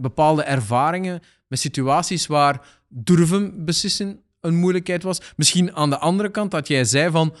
bepaalde 0.00 0.42
ervaringen 0.42 1.20
met 1.48 1.58
situaties 1.58 2.26
waar 2.26 2.60
durven 2.88 3.64
beslissen 3.64 4.20
een 4.40 4.56
moeilijkheid 4.56 5.02
was? 5.02 5.20
Misschien 5.36 5.74
aan 5.74 5.90
de 5.90 5.98
andere 5.98 6.30
kant 6.30 6.50
dat 6.50 6.68
jij 6.68 6.84
zei 6.84 7.10
van 7.10 7.34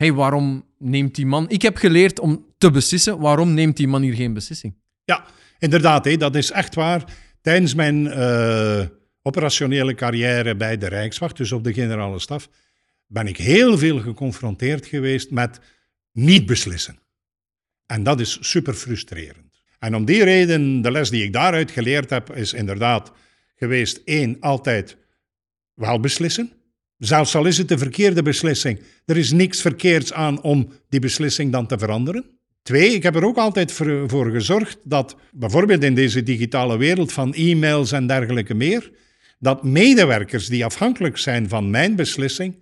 hey, 0.00 0.12
waarom 0.12 0.64
neemt 0.78 1.14
die 1.14 1.26
man... 1.26 1.48
Ik 1.48 1.62
heb 1.62 1.76
geleerd 1.76 2.20
om 2.20 2.44
te 2.58 2.70
beslissen, 2.70 3.18
waarom 3.18 3.54
neemt 3.54 3.76
die 3.76 3.88
man 3.88 4.02
hier 4.02 4.14
geen 4.14 4.32
beslissing? 4.32 4.74
Ja, 5.04 5.24
inderdaad, 5.60 6.18
dat 6.18 6.36
is 6.36 6.50
echt 6.50 6.74
waar. 6.74 7.04
Tijdens 7.40 7.74
mijn 7.74 8.04
uh, 8.04 8.86
operationele 9.22 9.94
carrière 9.94 10.56
bij 10.56 10.78
de 10.78 10.88
Rijkswacht, 10.88 11.36
dus 11.36 11.52
op 11.52 11.64
de 11.64 11.72
generale 11.72 12.18
staf, 12.18 12.48
ben 13.06 13.26
ik 13.26 13.36
heel 13.36 13.78
veel 13.78 14.00
geconfronteerd 14.00 14.86
geweest 14.86 15.30
met 15.30 15.60
niet 16.12 16.46
beslissen. 16.46 16.98
En 17.86 18.02
dat 18.02 18.20
is 18.20 18.38
super 18.40 18.74
frustrerend. 18.74 19.62
En 19.78 19.94
om 19.94 20.04
die 20.04 20.24
reden, 20.24 20.82
de 20.82 20.90
les 20.90 21.10
die 21.10 21.24
ik 21.24 21.32
daaruit 21.32 21.70
geleerd 21.70 22.10
heb, 22.10 22.36
is 22.36 22.52
inderdaad 22.52 23.12
geweest: 23.56 24.00
één, 24.04 24.36
altijd 24.40 24.96
wel 25.74 26.00
beslissen. 26.00 26.52
Zelfs 26.98 27.34
al 27.34 27.46
is 27.46 27.58
het 27.58 27.68
de 27.68 27.78
verkeerde 27.78 28.22
beslissing, 28.22 28.82
er 29.04 29.16
is 29.16 29.32
niks 29.32 29.60
verkeerds 29.60 30.12
aan 30.12 30.42
om 30.42 30.72
die 30.88 31.00
beslissing 31.00 31.52
dan 31.52 31.66
te 31.66 31.78
veranderen. 31.78 32.39
Twee, 32.70 32.94
ik 32.94 33.02
heb 33.02 33.14
er 33.14 33.24
ook 33.24 33.36
altijd 33.36 33.72
voor, 34.06 34.30
gezorgd 34.30 34.78
dat, 34.84 35.16
bijvoorbeeld 35.32 35.84
in 35.84 35.94
deze 35.94 36.22
digitale 36.22 36.76
wereld 36.76 37.12
van 37.12 37.34
e-mails 37.34 37.92
en 37.92 38.06
dergelijke 38.06 38.54
meer, 38.54 38.90
dat 39.38 39.64
medewerkers 39.64 40.48
die 40.48 40.64
afhankelijk 40.64 41.18
zijn 41.18 41.48
van 41.48 41.70
mijn 41.70 41.96
beslissing, 41.96 42.54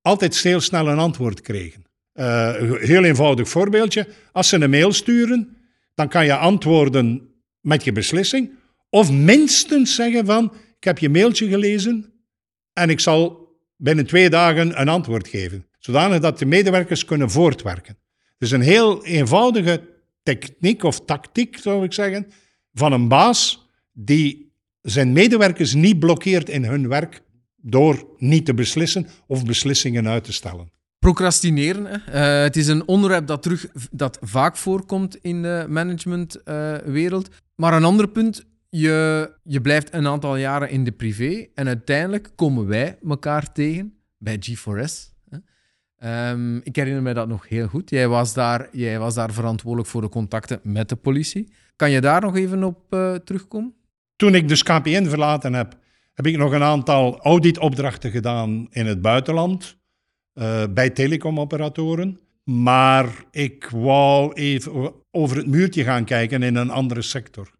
altijd 0.00 0.42
heel 0.42 0.60
snel 0.60 0.88
een 0.88 0.98
antwoord 0.98 1.40
kregen. 1.40 1.84
Uh, 2.14 2.54
heel 2.78 3.04
eenvoudig 3.04 3.48
voorbeeldje. 3.48 4.08
Als 4.32 4.48
ze 4.48 4.56
een 4.56 4.70
mail 4.70 4.92
sturen, 4.92 5.56
dan 5.94 6.08
kan 6.08 6.24
je 6.24 6.36
antwoorden 6.36 7.28
met 7.60 7.84
je 7.84 7.92
beslissing. 7.92 8.50
Of 8.90 9.12
minstens 9.12 9.94
zeggen 9.94 10.26
van, 10.26 10.52
ik 10.78 10.84
heb 10.84 10.98
je 10.98 11.08
mailtje 11.08 11.48
gelezen 11.48 12.12
en 12.72 12.90
ik 12.90 13.00
zal 13.00 13.48
binnen 13.76 14.06
twee 14.06 14.30
dagen 14.30 14.80
een 14.80 14.88
antwoord 14.88 15.28
geven. 15.28 15.66
Zodanig 15.78 16.20
dat 16.20 16.38
de 16.38 16.46
medewerkers 16.46 17.04
kunnen 17.04 17.30
voortwerken. 17.30 18.00
Is 18.42 18.50
een 18.50 18.60
heel 18.60 19.04
eenvoudige 19.04 19.88
techniek 20.22 20.82
of 20.82 21.04
tactiek, 21.04 21.58
zou 21.58 21.84
ik 21.84 21.92
zeggen, 21.92 22.26
van 22.72 22.92
een 22.92 23.08
baas 23.08 23.68
die 23.92 24.52
zijn 24.80 25.12
medewerkers 25.12 25.74
niet 25.74 25.98
blokkeert 25.98 26.48
in 26.48 26.64
hun 26.64 26.88
werk 26.88 27.22
door 27.56 28.06
niet 28.16 28.46
te 28.46 28.54
beslissen 28.54 29.06
of 29.26 29.44
beslissingen 29.44 30.08
uit 30.08 30.24
te 30.24 30.32
stellen. 30.32 30.70
Procrastineren. 30.98 31.86
Hè? 31.86 31.96
Uh, 32.38 32.42
het 32.42 32.56
is 32.56 32.66
een 32.66 32.88
onderwerp 32.88 33.26
dat, 33.26 33.42
terug, 33.42 33.66
dat 33.90 34.18
vaak 34.20 34.56
voorkomt 34.56 35.16
in 35.16 35.42
de 35.42 35.66
managementwereld. 35.68 37.28
Maar 37.54 37.72
een 37.72 37.84
ander 37.84 38.08
punt, 38.08 38.44
je, 38.68 39.30
je 39.42 39.60
blijft 39.60 39.94
een 39.94 40.06
aantal 40.06 40.36
jaren 40.36 40.70
in 40.70 40.84
de 40.84 40.92
privé 40.92 41.46
en 41.54 41.66
uiteindelijk 41.66 42.30
komen 42.34 42.66
wij 42.66 42.98
elkaar 43.08 43.52
tegen 43.52 43.94
bij 44.18 44.38
G4S. 44.48 45.11
Um, 46.04 46.60
ik 46.64 46.76
herinner 46.76 47.02
me 47.02 47.14
dat 47.14 47.28
nog 47.28 47.48
heel 47.48 47.66
goed. 47.66 47.90
Jij 47.90 48.08
was, 48.08 48.34
daar, 48.34 48.68
jij 48.72 48.98
was 48.98 49.14
daar 49.14 49.32
verantwoordelijk 49.32 49.90
voor 49.90 50.00
de 50.00 50.08
contacten 50.08 50.60
met 50.62 50.88
de 50.88 50.96
politie. 50.96 51.52
Kan 51.76 51.90
je 51.90 52.00
daar 52.00 52.20
nog 52.20 52.36
even 52.36 52.64
op 52.64 52.78
uh, 52.90 53.14
terugkomen? 53.14 53.74
Toen 54.16 54.34
ik 54.34 54.48
dus 54.48 54.62
KPN 54.62 55.04
verlaten 55.04 55.54
heb, 55.54 55.78
heb 56.14 56.26
ik 56.26 56.36
nog 56.36 56.52
een 56.52 56.62
aantal 56.62 57.20
auditopdrachten 57.20 58.10
gedaan 58.10 58.66
in 58.70 58.86
het 58.86 59.00
buitenland. 59.00 59.80
Uh, 60.34 60.62
bij 60.70 60.90
telecomoperatoren. 60.90 62.20
Maar 62.44 63.24
ik 63.30 63.68
wou 63.70 64.32
even 64.32 64.92
over 65.10 65.36
het 65.36 65.46
muurtje 65.46 65.84
gaan 65.84 66.04
kijken 66.04 66.42
in 66.42 66.56
een 66.56 66.70
andere 66.70 67.02
sector. 67.02 67.50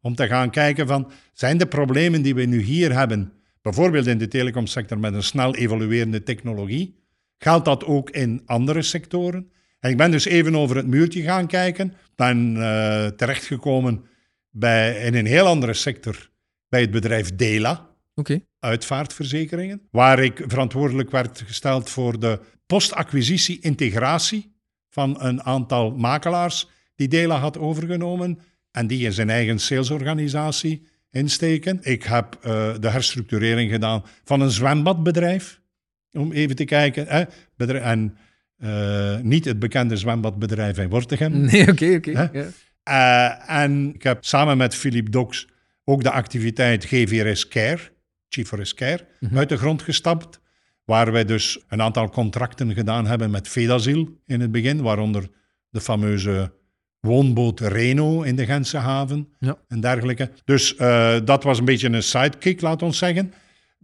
Om 0.00 0.14
te 0.14 0.26
gaan 0.26 0.50
kijken 0.50 0.86
van, 0.86 1.10
zijn 1.32 1.58
de 1.58 1.66
problemen 1.66 2.22
die 2.22 2.34
we 2.34 2.44
nu 2.44 2.60
hier 2.60 2.92
hebben, 2.92 3.32
bijvoorbeeld 3.62 4.06
in 4.06 4.18
de 4.18 4.28
telecomsector 4.28 4.98
met 4.98 5.14
een 5.14 5.22
snel 5.22 5.54
evoluerende 5.54 6.22
technologie, 6.22 7.05
geldt 7.38 7.64
dat 7.64 7.84
ook 7.84 8.10
in 8.10 8.42
andere 8.46 8.82
sectoren? 8.82 9.50
En 9.80 9.90
ik 9.90 9.96
ben 9.96 10.10
dus 10.10 10.24
even 10.24 10.56
over 10.56 10.76
het 10.76 10.86
muurtje 10.86 11.22
gaan 11.22 11.46
kijken, 11.46 11.94
ben 12.14 12.56
uh, 12.56 13.06
terechtgekomen 13.06 14.04
bij, 14.50 15.04
in 15.04 15.14
een 15.14 15.26
heel 15.26 15.46
andere 15.46 15.74
sector, 15.74 16.30
bij 16.68 16.80
het 16.80 16.90
bedrijf 16.90 17.36
Dela. 17.36 17.94
Okay. 18.14 18.44
Uitvaartverzekeringen, 18.58 19.82
waar 19.90 20.18
ik 20.18 20.44
verantwoordelijk 20.46 21.10
werd 21.10 21.42
gesteld 21.46 21.90
voor 21.90 22.20
de 22.20 22.40
postacquisitie-integratie 22.66 24.54
van 24.90 25.22
een 25.22 25.42
aantal 25.42 25.90
makelaars 25.90 26.68
die 26.94 27.08
Dela 27.08 27.38
had 27.38 27.58
overgenomen 27.58 28.38
en 28.70 28.86
die 28.86 29.04
in 29.04 29.12
zijn 29.12 29.30
eigen 29.30 29.58
salesorganisatie 29.58 30.86
insteken. 31.10 31.78
Ik 31.82 32.02
heb 32.02 32.38
uh, 32.46 32.74
de 32.80 32.90
herstructurering 32.90 33.70
gedaan 33.70 34.04
van 34.24 34.40
een 34.40 34.50
zwembadbedrijf, 34.50 35.60
om 36.16 36.32
even 36.32 36.56
te 36.56 36.64
kijken. 36.64 37.06
Hè? 37.08 37.24
En 37.78 38.16
uh, 38.58 39.18
niet 39.18 39.44
het 39.44 39.58
bekende 39.58 39.96
zwembadbedrijf 39.96 40.78
in 40.78 40.88
Wortegem. 40.88 41.32
Nee, 41.40 41.60
oké, 41.60 41.70
okay, 41.70 41.94
oké. 41.94 42.10
Okay, 42.10 42.52
uh, 42.88 43.62
en 43.62 43.94
ik 43.94 44.02
heb 44.02 44.24
samen 44.24 44.56
met 44.56 44.74
Philippe 44.74 45.10
Dox 45.10 45.48
ook 45.84 46.02
de 46.02 46.10
activiteit 46.10 46.84
GVRS 46.84 47.48
Care 47.48 47.80
Chief 48.28 48.74
Care, 48.74 49.06
mm-hmm. 49.20 49.38
uit 49.38 49.48
de 49.48 49.56
grond 49.56 49.82
gestapt. 49.82 50.40
Waar 50.84 51.12
wij 51.12 51.24
dus 51.24 51.64
een 51.68 51.82
aantal 51.82 52.10
contracten 52.10 52.74
gedaan 52.74 53.06
hebben 53.06 53.30
met 53.30 53.48
Vedasiel 53.48 54.20
in 54.26 54.40
het 54.40 54.52
begin, 54.52 54.82
waaronder 54.82 55.28
de 55.70 55.80
fameuze 55.80 56.52
woonboot 57.00 57.60
Reno 57.60 58.22
in 58.22 58.36
de 58.36 58.44
Gentse 58.44 58.76
haven 58.76 59.28
ja. 59.38 59.58
en 59.68 59.80
dergelijke. 59.80 60.30
Dus 60.44 60.74
uh, 60.78 61.16
dat 61.24 61.42
was 61.42 61.58
een 61.58 61.64
beetje 61.64 61.88
een 61.88 62.02
sidekick, 62.02 62.60
laat 62.60 62.82
ons 62.82 62.98
zeggen. 62.98 63.32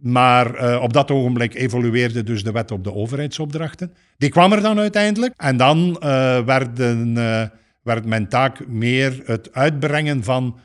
Maar 0.03 0.63
uh, 0.63 0.81
op 0.81 0.93
dat 0.93 1.11
ogenblik 1.11 1.53
evolueerde 1.53 2.23
dus 2.23 2.43
de 2.43 2.51
wet 2.51 2.71
op 2.71 2.83
de 2.83 2.93
overheidsopdrachten. 2.93 3.93
Die 4.17 4.29
kwam 4.29 4.51
er 4.51 4.61
dan 4.61 4.79
uiteindelijk. 4.79 5.33
En 5.37 5.57
dan 5.57 5.89
uh, 5.89 5.99
werden, 6.45 7.13
werd 7.83 8.05
mijn 8.05 8.27
taak 8.27 8.67
meer 8.67 9.21
het 9.25 9.53
uitbrengen 9.53 10.23
van 10.23 10.59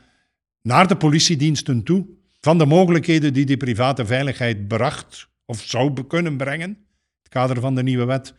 naar 0.61 0.87
de 0.87 0.95
politiediensten 0.95 1.83
toe 1.83 2.05
van 2.39 2.57
de 2.57 2.65
mogelijkheden 2.65 3.33
die 3.33 3.45
die 3.45 3.57
private 3.57 4.05
veiligheid 4.05 4.67
bracht 4.67 5.29
of 5.45 5.61
zou 5.61 6.03
kunnen 6.07 6.37
brengen. 6.37 6.69
Het 6.69 6.77
het 7.21 7.29
kader 7.29 7.59
van 7.61 7.75
de 7.75 7.83
nieuwe 7.83 8.05
wet, 8.05 8.33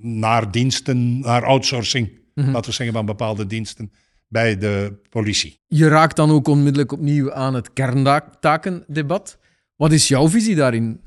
naar 0.00 0.50
diensten, 0.50 1.18
naar 1.20 1.44
outsourcing, 1.44 2.20
Mhm. 2.34 2.50
laten 2.50 2.70
we 2.70 2.76
zeggen, 2.76 2.94
van 2.94 3.06
bepaalde 3.06 3.46
diensten 3.46 3.92
bij 4.32 4.58
de 4.58 4.92
politie. 5.08 5.60
Je 5.66 5.88
raakt 5.88 6.16
dan 6.16 6.30
ook 6.30 6.48
onmiddellijk 6.48 6.92
opnieuw 6.92 7.32
aan 7.32 7.54
het 7.54 7.72
kerntakendebat. 7.72 9.38
Wat 9.76 9.92
is 9.92 10.08
jouw 10.08 10.28
visie 10.28 10.54
daarin? 10.54 11.00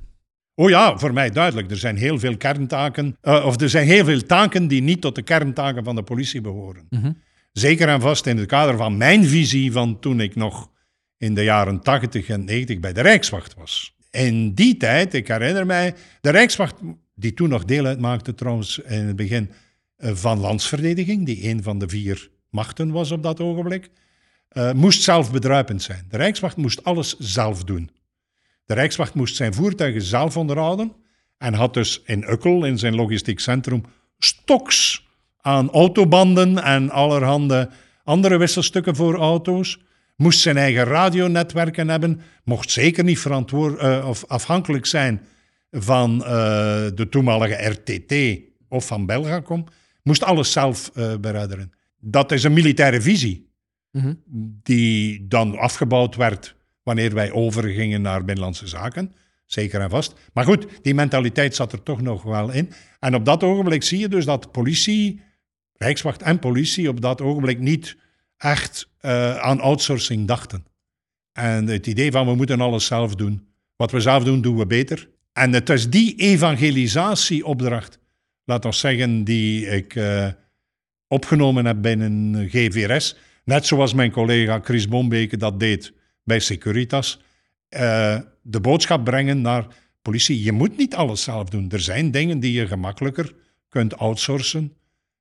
Oh 0.56 0.70
ja, 0.70 0.98
voor 0.98 1.14
mij 1.14 1.30
duidelijk. 1.30 1.72
Er 1.72 1.78
zijn 1.78 1.98
heel 1.98 2.20
veel 2.20 2.38
kerntaken, 2.38 3.18
eh, 3.22 3.46
of 3.46 3.62
er 3.62 3.70
zijn 3.70 3.88
heel 3.88 4.06
veel 4.06 4.22
taken 4.22 4.68
die 4.68 4.82
niet 4.82 5.02
tot 5.02 5.16
de 5.16 5.22
kerntaken 5.22 5.84
van 5.84 5.96
de 5.96 6.04
politie 6.04 6.42
behoren. 6.42 6.86
Mhm. 6.90 7.12
Zeker 7.52 7.88
en 7.88 8.02
vast 8.02 8.26
in 8.26 8.38
het 8.38 8.48
kader 8.48 8.78
van 8.78 8.98
mijn 8.98 9.26
visie 9.26 9.72
van 9.72 10.00
toen 10.00 10.20
ik 10.20 10.36
nog 10.36 10.72
in 11.18 11.34
de 11.34 11.44
jaren 11.44 11.82
80 11.82 12.28
en 12.28 12.44
90 12.44 12.80
bij 12.80 12.94
de 12.94 13.02
Rijkswacht 13.02 13.56
was. 13.56 13.96
In 14.12 14.54
die 14.54 14.78
tijd, 14.78 15.14
ik 15.14 15.28
herinner 15.28 15.66
mij, 15.66 15.96
de 16.22 16.30
Rijkswacht, 16.30 16.76
die 17.16 17.34
toen 17.34 17.50
nog 17.50 17.66
deel 17.66 17.86
uitmaakte 17.86 18.34
trouwens 18.34 18.80
in 18.80 19.06
het 19.06 19.16
begin 19.16 19.52
eh, 19.96 20.12
van 20.14 20.40
landsverdediging, 20.40 21.26
die 21.26 21.50
een 21.50 21.64
van 21.64 21.78
de 21.78 21.90
vier 21.90 22.30
machten 22.56 22.92
was 22.92 23.12
op 23.12 23.24
dat 23.24 23.40
ogenblik, 23.40 23.90
eh, 24.50 24.72
moest 24.72 25.02
zelfbedruipend 25.02 25.82
zijn. 25.82 26.06
De 26.10 26.18
Rijkswacht 26.18 26.58
moest 26.58 26.84
alles 26.84 27.18
zelf 27.18 27.64
doen. 27.64 27.90
De 28.66 28.74
Rijkswacht 28.74 29.14
moest 29.14 29.36
zijn 29.36 29.54
voertuigen 29.54 30.02
zelf 30.02 30.38
onderhouden 30.38 30.94
en 31.38 31.54
had 31.54 31.74
dus 31.74 32.02
in 32.06 32.24
Ukkel, 32.30 32.66
in 32.66 32.78
zijn 32.78 32.96
logistiek 32.96 33.40
centrum, 33.40 33.84
stoks 34.18 35.08
aan 35.42 35.72
autobanden 35.72 36.64
en 36.64 36.90
allerhande 36.90 37.70
andere 38.04 38.38
wisselstukken 38.38 38.96
voor 38.96 39.16
auto's. 39.16 39.80
Moest 40.16 40.40
zijn 40.40 40.58
eigen 40.58 40.84
radionetwerken 40.84 41.90
hebben, 41.90 42.22
mocht 42.44 42.72
zeker 42.72 43.04
niet 43.04 43.20
verantwoord, 43.20 43.80
eh, 43.80 44.08
of 44.08 44.26
afhankelijk 44.28 44.86
zijn 44.86 45.22
van 45.72 46.24
eh, 46.24 46.30
de 46.96 47.08
toenmalige 47.10 47.70
RTT 47.70 48.42
of 48.70 48.88
van 48.88 49.06
Belgacom. 49.06 49.66
Moest 50.04 50.24
alles 50.24 50.52
zelf 50.52 50.92
eh 50.94 51.16
bereideren. 51.16 51.75
Dat 52.08 52.32
is 52.32 52.44
een 52.44 52.54
militaire 52.54 53.02
visie 53.02 53.44
Mhm. 53.92 54.14
die 54.64 55.28
dan 55.28 55.58
afgebouwd 55.58 56.16
werd 56.16 56.56
wanneer 56.84 57.14
wij 57.14 57.32
overgingen 57.32 58.02
naar 58.02 58.26
Binnenlandse 58.26 58.68
Zaken. 58.68 59.14
Zeker 59.46 59.82
en 59.82 59.90
vast. 59.90 60.14
Maar 60.34 60.44
goed, 60.44 60.68
die 60.82 60.94
mentaliteit 60.94 61.56
zat 61.56 61.72
er 61.72 61.84
toch 61.84 62.02
nog 62.02 62.24
wel 62.24 62.52
in. 62.52 62.72
En 63.00 63.16
op 63.16 63.26
dat 63.26 63.44
ogenblik 63.44 63.84
zie 63.84 64.00
je 64.00 64.08
dus 64.08 64.26
dat 64.26 64.52
politie, 64.52 65.22
Rijkswacht 65.74 66.22
en 66.22 66.40
politie 66.40 66.90
op 66.90 67.02
dat 67.02 67.22
ogenblik 67.22 67.60
niet 67.60 67.98
echt 68.38 68.90
eh, 69.00 69.38
aan 69.38 69.60
outsourcing 69.60 70.28
dachten. 70.28 70.66
En 71.32 71.68
het 71.68 71.88
idee 71.88 72.12
van 72.12 72.26
we 72.28 72.36
moeten 72.36 72.62
alles 72.62 72.86
zelf 72.86 73.16
doen. 73.16 73.48
Wat 73.76 73.92
we 73.92 74.00
zelf 74.00 74.24
doen, 74.24 74.42
doen 74.42 74.58
we 74.58 74.66
beter. 74.66 75.10
En 75.34 75.54
het 75.54 75.70
is 75.70 75.90
die 75.90 76.16
evangelisatieopdracht, 76.16 78.00
laat 78.46 78.66
ons 78.66 78.80
zeggen, 78.80 79.24
die 79.24 79.66
ik 79.68 79.96
eh, 79.96 80.28
opgenomen 81.16 81.66
heb 81.66 81.82
binnen 81.82 82.48
GVRS. 82.50 83.16
Net 83.44 83.66
zoals 83.66 83.94
mijn 83.94 84.12
collega 84.12 84.60
Chris 84.64 84.88
Bombeke 84.88 85.38
dat 85.38 85.60
deed 85.60 85.94
bij 86.24 86.40
Securitas. 86.40 87.22
Eh, 87.70 88.20
de 88.42 88.60
boodschap 88.60 89.04
brengen 89.04 89.42
naar 89.42 89.68
politie. 90.02 90.44
Je 90.44 90.52
moet 90.52 90.78
niet 90.78 90.96
alles 90.96 91.24
zelf 91.24 91.50
doen. 91.50 91.72
Er 91.72 91.80
zijn 91.80 92.12
dingen 92.12 92.40
die 92.40 92.52
je 92.52 92.68
gemakkelijker 92.68 93.34
kunt 93.70 93.98
outsourcen, 93.98 94.74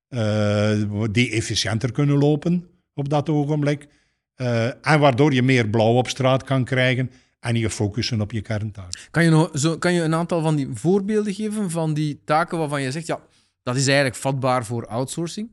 eh, 0.09 0.83
die 1.11 1.30
efficiënter 1.30 1.92
kunnen 1.92 2.18
lopen 2.18 2.68
op 2.94 3.09
dat 3.09 3.28
ogenblik. 3.28 3.87
Eh, 4.35 4.66
en 4.66 5.00
waardoor 5.00 5.33
je 5.33 5.42
meer 5.42 5.68
blauw 5.68 5.94
op 5.94 6.09
straat 6.09 6.44
kan 6.44 6.64
krijgen 6.64 7.11
en 7.40 7.57
je 7.57 7.70
focussen 7.70 8.20
op 8.20 8.33
je 8.33 8.40
kerntaak. 8.40 9.09
Kan 9.11 9.24
je, 9.24 9.30
nog, 9.30 9.50
zo, 9.54 9.78
kan 9.78 9.92
je 9.92 10.02
een 10.02 10.14
aantal 10.14 10.42
van 10.42 10.57
die 10.57 10.68
voorbeelden 10.74 11.35
geven 11.35 11.70
van 11.70 11.94
die 11.94 12.20
taken 12.24 12.59
waarvan 12.59 12.83
je 12.83 12.90
zegt, 12.90 13.07
ja, 13.07 13.20
dat 13.62 13.76
is 13.76 13.87
eigenlijk 13.87 14.16
vatbaar 14.16 14.64
voor 14.64 14.87
outsourcing? 14.87 15.50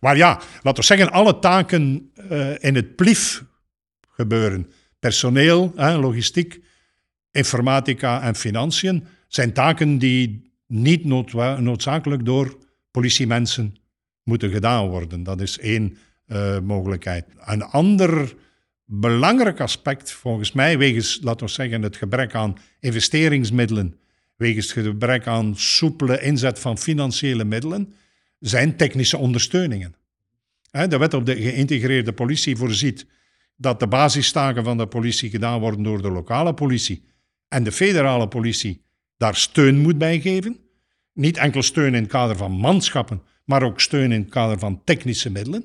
Maar 0.00 0.16
ja, 0.16 0.40
laten 0.62 0.80
we 0.80 0.86
zeggen, 0.86 1.10
alle 1.10 1.38
taken 1.38 2.10
eh, 2.14 2.64
in 2.64 2.74
het 2.74 2.96
plief 2.96 3.44
gebeuren. 4.08 4.70
Personeel, 4.98 5.72
hè, 5.76 5.96
logistiek, 5.96 6.60
informatica 7.30 8.22
en 8.22 8.34
financiën 8.34 9.06
zijn 9.28 9.52
taken 9.52 9.98
die 9.98 10.52
niet 10.66 11.04
noodzakelijk 11.04 12.24
door 12.24 12.58
politiemensen 12.90 13.76
moeten 14.22 14.50
gedaan 14.50 14.88
worden. 14.88 15.22
Dat 15.22 15.40
is 15.40 15.58
één 15.58 15.96
eh, 16.26 16.58
mogelijkheid. 16.58 17.24
Een 17.44 17.62
ander 17.62 18.34
belangrijk 18.84 19.60
aspect, 19.60 20.12
volgens 20.12 20.52
mij, 20.52 20.78
wegens, 20.78 21.18
laten 21.22 21.46
we 21.46 21.52
zeggen, 21.52 21.82
het 21.82 21.96
gebrek 21.96 22.34
aan 22.34 22.56
investeringsmiddelen, 22.80 23.96
wegens 24.36 24.74
het 24.74 24.86
gebrek 24.86 25.26
aan 25.26 25.56
soepele 25.56 26.20
inzet 26.20 26.58
van 26.58 26.78
financiële 26.78 27.44
middelen, 27.44 27.94
zijn 28.40 28.76
technische 28.76 29.16
ondersteuningen. 29.16 29.94
De 30.70 30.98
wet 30.98 31.14
op 31.14 31.26
de 31.26 31.36
geïntegreerde 31.42 32.12
politie 32.12 32.56
voorziet 32.56 33.06
dat 33.56 33.80
de 33.80 33.86
basistaken 33.86 34.64
van 34.64 34.78
de 34.78 34.86
politie 34.86 35.30
gedaan 35.30 35.60
worden 35.60 35.82
door 35.82 36.02
de 36.02 36.10
lokale 36.10 36.54
politie 36.54 37.04
en 37.48 37.62
de 37.64 37.72
federale 37.72 38.28
politie 38.28 38.84
daar 39.16 39.36
steun 39.36 39.78
moet 39.78 39.98
bij 39.98 40.20
geven. 40.20 40.58
Niet 41.12 41.36
enkel 41.36 41.62
steun 41.62 41.94
in 41.94 42.02
het 42.02 42.10
kader 42.10 42.36
van 42.36 42.52
manschappen, 42.52 43.22
maar 43.44 43.62
ook 43.62 43.80
steun 43.80 44.12
in 44.12 44.20
het 44.20 44.30
kader 44.30 44.58
van 44.58 44.84
technische 44.84 45.30
middelen. 45.30 45.64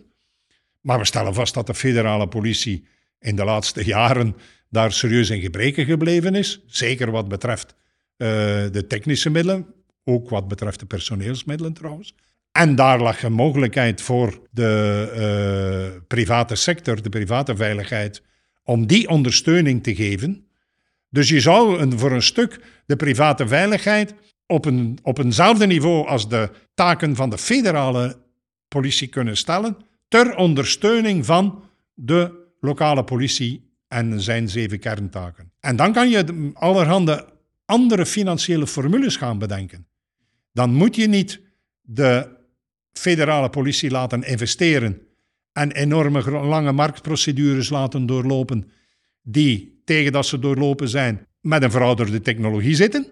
Maar 0.81 0.99
we 0.99 1.05
stellen 1.05 1.33
vast 1.33 1.53
dat 1.53 1.67
de 1.67 1.73
federale 1.73 2.27
politie 2.27 2.87
in 3.19 3.35
de 3.35 3.43
laatste 3.43 3.85
jaren 3.95 4.35
daar 4.69 4.91
serieus 4.91 5.29
in 5.29 5.41
gebreken 5.41 5.85
gebleven 5.85 6.35
is. 6.35 6.61
Zeker 6.65 7.11
wat 7.11 7.27
betreft 7.27 7.75
eh, 8.17 8.27
de 8.71 8.85
technische 8.87 9.29
middelen, 9.29 9.65
ook 10.03 10.29
wat 10.29 10.47
betreft 10.47 10.79
de 10.79 10.85
personeelsmiddelen 10.85 11.73
trouwens. 11.73 12.15
En 12.55 12.75
daar 12.75 13.01
lag 13.01 13.23
een 13.23 13.33
mogelijkheid 13.33 14.01
voor 14.01 14.47
de 14.51 15.09
eh, 15.13 16.01
private 16.07 16.55
sector, 16.55 17.01
de 17.01 17.09
private 17.09 17.55
veiligheid, 17.55 18.23
om 18.63 18.87
die 18.87 19.09
ondersteuning 19.09 19.83
te 19.83 19.95
geven. 19.95 20.47
Dus 21.09 21.29
je 21.29 21.39
zou 21.39 21.79
een, 21.79 21.99
voor 21.99 22.11
een 22.11 22.21
stuk 22.21 22.59
de 22.85 22.95
private 22.95 23.47
veiligheid 23.47 24.13
op, 24.47 24.65
een, 24.65 24.97
op 25.01 25.17
eenzelfde 25.17 25.67
niveau 25.67 26.07
als 26.07 26.29
de 26.29 26.49
taken 26.73 27.15
van 27.15 27.29
de 27.29 27.37
federale 27.37 28.17
politie 28.67 29.07
kunnen 29.07 29.37
stellen, 29.37 29.77
ter 30.07 30.35
ondersteuning 30.35 31.25
van 31.25 31.63
de 31.93 32.47
lokale 32.59 33.03
politie 33.03 33.71
en 33.87 34.21
zijn 34.21 34.49
zeven 34.49 34.79
kerntaken. 34.79 35.51
En 35.59 35.75
dan 35.75 35.93
kan 35.93 36.09
je 36.09 36.23
de- 36.23 36.51
allerhande 36.53 37.25
andere 37.65 38.05
financiële 38.05 38.67
formules 38.67 39.17
gaan 39.17 39.39
bedenken. 39.39 39.87
Dan 40.53 40.73
moet 40.73 40.95
je 40.95 41.07
niet 41.07 41.41
de 41.81 42.33
federale 42.99 43.49
politie 43.49 43.91
laten 43.91 44.23
investeren 44.23 45.01
en 45.51 45.71
enorme 45.71 46.31
lange 46.31 46.71
marktprocedures 46.71 47.69
laten 47.69 48.05
doorlopen, 48.05 48.71
die 49.21 49.81
tegen 49.85 50.11
dat 50.11 50.25
ze 50.25 50.39
doorlopen 50.39 50.89
zijn 50.89 51.27
met 51.41 51.63
een 51.63 51.71
verouderde 51.71 52.21
technologie 52.21 52.75
zitten. 52.75 53.07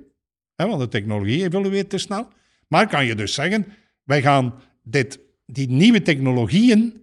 Hè, 0.56 0.68
want 0.68 0.80
de 0.80 0.88
technologie 0.88 1.44
evolueert 1.44 1.90
te 1.90 1.98
snel. 1.98 2.28
Maar 2.68 2.88
kan 2.88 3.06
je 3.06 3.16
dus 3.16 3.34
zeggen, 3.34 3.66
wij 4.04 4.22
gaan 4.22 4.54
dit, 4.84 5.20
die 5.46 5.70
nieuwe 5.70 6.02
technologieën 6.02 7.02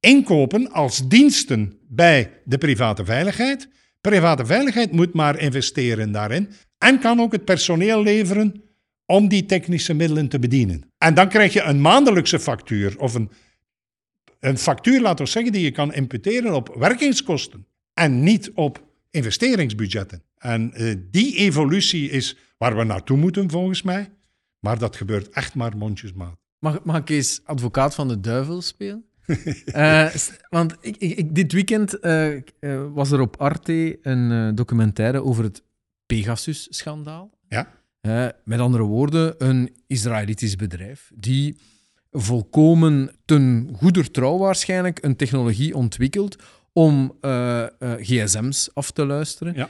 inkopen 0.00 0.70
als 0.70 1.08
diensten 1.08 1.78
bij 1.88 2.40
de 2.44 2.58
private 2.58 3.04
veiligheid. 3.04 3.68
Private 4.00 4.46
veiligheid 4.46 4.92
moet 4.92 5.14
maar 5.14 5.38
investeren 5.38 6.12
daarin 6.12 6.50
en 6.78 6.98
kan 6.98 7.20
ook 7.20 7.32
het 7.32 7.44
personeel 7.44 8.02
leveren 8.02 8.62
om 9.06 9.28
die 9.28 9.46
technische 9.46 9.94
middelen 9.94 10.28
te 10.28 10.38
bedienen. 10.38 10.92
En 10.98 11.14
dan 11.14 11.28
krijg 11.28 11.52
je 11.52 11.62
een 11.62 11.80
maandelijkse 11.80 12.40
factuur 12.40 12.98
of 12.98 13.14
een, 13.14 13.30
een 14.40 14.58
factuur, 14.58 15.00
laten 15.00 15.24
we 15.24 15.30
zeggen, 15.30 15.52
die 15.52 15.62
je 15.62 15.70
kan 15.70 15.94
imputeren 15.94 16.54
op 16.54 16.74
werkingskosten 16.78 17.66
en 17.94 18.22
niet 18.22 18.50
op 18.54 18.84
investeringsbudgetten. 19.10 20.22
En 20.36 20.72
eh, 20.72 20.94
die 21.10 21.36
evolutie 21.36 22.10
is 22.10 22.36
waar 22.58 22.76
we 22.76 22.84
naartoe 22.84 23.16
moeten, 23.16 23.50
volgens 23.50 23.82
mij. 23.82 24.10
Maar 24.58 24.78
dat 24.78 24.96
gebeurt 24.96 25.28
echt 25.28 25.54
maar 25.54 25.76
mondjesmaat. 25.76 26.36
Mag, 26.58 26.84
mag 26.84 26.96
ik 26.96 27.08
eens 27.08 27.40
advocaat 27.44 27.94
van 27.94 28.08
de 28.08 28.20
duivel 28.20 28.62
spelen? 28.62 29.04
Eh, 29.64 30.14
want 30.48 30.76
ik, 30.80 30.96
ik, 30.96 31.34
dit 31.34 31.52
weekend 31.52 31.98
eh, 31.98 32.40
was 32.92 33.10
er 33.10 33.20
op 33.20 33.36
Arte 33.36 33.98
een 34.02 34.54
documentaire 34.54 35.22
over 35.22 35.44
het 35.44 35.62
Pegasus-schandaal. 36.06 37.30
Ja? 37.48 37.68
Met 38.44 38.60
andere 38.60 38.82
woorden, 38.82 39.34
een 39.38 39.74
Israëlitisch 39.86 40.56
bedrijf 40.56 41.10
die 41.14 41.56
volkomen 42.10 43.10
ten 43.24 43.70
goeder 43.76 44.10
trouw 44.10 44.38
waarschijnlijk 44.38 44.98
een 45.02 45.16
technologie 45.16 45.76
ontwikkelt 45.76 46.36
om 46.72 47.16
eh, 47.20 47.62
eh, 47.62 47.68
gsm's 47.78 48.70
af 48.74 48.90
te 48.90 49.06
luisteren. 49.06 49.54
Ja. 49.54 49.68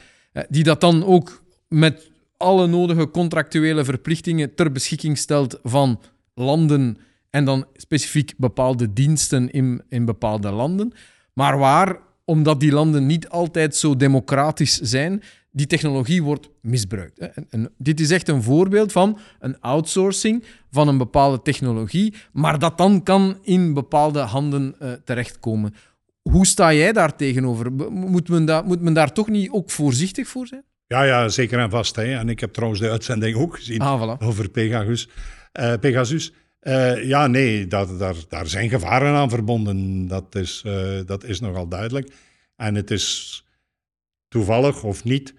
Die 0.49 0.62
dat 0.64 0.81
dan 0.81 1.05
ook 1.05 1.42
met 1.68 2.11
alle 2.37 2.66
nodige 2.66 3.11
contractuele 3.11 3.85
verplichtingen 3.85 4.55
ter 4.55 4.73
beschikking 4.73 5.18
stelt 5.18 5.59
van 5.62 6.01
landen 6.35 6.99
en 7.31 7.44
dan 7.44 7.66
specifiek 7.75 8.35
bepaalde 8.37 8.92
diensten 8.92 9.51
in, 9.51 9.83
in 9.88 10.05
bepaalde 10.05 10.51
landen. 10.51 10.92
Maar 11.33 11.59
waar, 11.59 11.99
omdat 12.25 12.61
die 12.61 12.73
landen 12.73 13.07
niet 13.07 13.29
altijd 13.29 13.77
zo 13.77 13.97
democratisch 13.97 14.79
zijn, 14.81 15.23
die 15.57 15.67
technologie 15.67 16.23
wordt 16.23 16.49
misbruikt. 16.61 17.19
En, 17.19 17.47
en 17.51 17.73
dit 17.79 18.01
is 18.01 18.11
echt 18.11 18.29
een 18.29 18.43
voorbeeld 18.43 18.93
van 18.93 19.19
een 19.40 19.61
outsourcing 19.61 20.45
van 20.71 20.88
een 20.88 20.99
bepaalde 20.99 21.43
technologie, 21.43 22.14
maar 22.33 22.59
dat 22.59 22.79
dan 22.79 23.03
kan 23.03 23.38
in 23.43 23.75
bepaalde 23.75 24.19
handen 24.19 24.75
uh, 24.83 24.93
terechtkomen. 25.05 25.75
Hoe 26.23 26.47
sta 26.47 26.73
jij 26.73 26.93
daar 26.93 27.17
tegenover? 27.17 27.73
Moet 27.93 28.29
men, 28.29 28.45
da 28.45 28.62
moet 28.62 28.81
men 28.81 28.95
daar 28.95 29.12
toch 29.12 29.29
niet 29.29 29.51
ook 29.51 29.71
voorzichtig 29.71 30.29
voor 30.29 30.47
zijn? 30.47 30.64
Ja, 30.87 31.03
ja 31.03 31.29
zeker 31.29 31.59
en 31.59 31.71
vast. 31.71 31.97
Hè. 31.97 32.19
En 32.19 32.29
ik 32.29 32.40
heb 32.40 32.53
trouwens 32.53 32.81
de 32.81 32.90
uitzending 32.90 33.37
ook 33.37 33.57
gezien 33.57 33.81
ah, 33.81 34.03
voilà. 34.03 34.23
over 34.23 34.49
Pegasus. 34.49 35.09
Uh, 35.61 35.73
Pegasus. 35.81 36.33
Uh, 36.62 37.05
ja, 37.05 37.27
nee, 37.27 37.67
dat, 37.67 37.99
daar, 37.99 38.14
daar 38.29 38.47
zijn 38.47 38.69
gevaren 38.69 39.14
aan 39.14 39.31
verbonden. 39.31 40.07
Dat 40.07 40.35
is, 40.35 40.64
dat 41.07 41.25
is 41.25 41.40
nogal 41.40 41.69
duidelijk. 41.69 42.12
En 42.57 42.75
het 42.75 42.90
is 42.90 43.38
toevallig 44.29 44.83
of 44.83 45.05
niet 45.05 45.35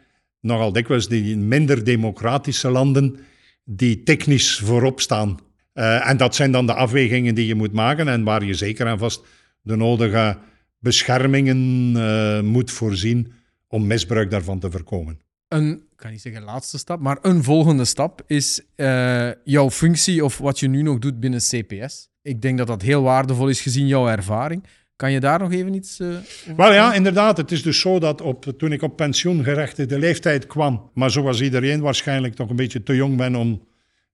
nogal 0.45 0.71
dikwijls 0.71 1.08
die 1.08 1.38
minder 1.38 1.84
democratische 1.84 2.69
landen 2.69 3.17
die 3.63 4.03
technisch 4.03 4.60
voorop 4.60 5.01
staan. 5.01 5.39
Uh, 5.73 6.10
en 6.10 6.17
dat 6.17 6.36
zijn 6.36 6.51
dan 6.51 6.65
de 6.65 6.73
afwegingen 6.73 7.36
die 7.36 7.47
je 7.47 7.55
moet 7.55 7.73
maken 7.73 8.08
en 8.08 8.23
waar 8.23 8.43
je 8.43 8.53
zeker 8.53 8.88
en 8.88 8.97
vast 8.97 9.25
de 9.62 9.75
nodige 9.75 10.38
beschermingen 10.79 11.91
uh, 11.95 12.41
moet 12.41 12.71
voorzien 12.71 13.31
om 13.67 13.88
misbruik 13.88 14.31
daarvan 14.31 14.60
te 14.60 14.71
voorkomen. 14.71 15.19
Een, 15.47 15.71
ik 15.71 15.97
kan 15.97 16.12
niet 16.12 16.21
zeggen 16.21 16.43
laatste 16.43 16.77
stap, 16.77 16.99
maar 16.99 17.17
een 17.21 17.43
volgende 17.43 17.86
stap 17.86 18.23
is 18.27 18.62
uh, 18.75 19.31
jouw 19.43 19.69
functie 19.69 20.23
of 20.23 20.38
wat 20.38 20.60
je 20.60 20.67
nu 20.67 20.81
nog 20.81 20.99
doet 20.99 21.19
binnen 21.19 21.39
CPS. 21.39 22.10
Ik 22.21 22.41
denk 22.41 22.58
dat 22.58 22.67
dat 22.67 22.81
heel 22.81 23.01
waardevol 23.01 23.47
is 23.47 23.62
gezien 23.62 23.88
jouw 23.88 24.08
ervaring. 24.08 24.63
Kan 24.95 25.12
je 25.12 25.19
daar 25.19 25.39
nog 25.39 25.51
even 25.51 25.73
iets 25.73 25.99
uh, 25.99 26.17
Wel 26.58 26.73
ja, 26.73 26.93
inderdaad. 26.93 27.38
Het 27.38 27.51
is 27.51 27.63
dus 27.63 27.79
zo 27.79 27.99
dat 27.99 28.21
op, 28.21 28.45
toen 28.58 28.71
ik 28.71 28.81
op 28.81 28.95
pensioengerechtigde 28.95 29.99
leeftijd 29.99 30.47
kwam, 30.47 30.89
maar 30.93 31.12
zoals 31.12 31.41
iedereen 31.41 31.81
waarschijnlijk 31.81 32.36
toch 32.36 32.49
een 32.49 32.55
beetje 32.55 32.84
te 32.84 32.95
jong 32.95 33.17
ben 33.17 33.36
om 33.36 33.67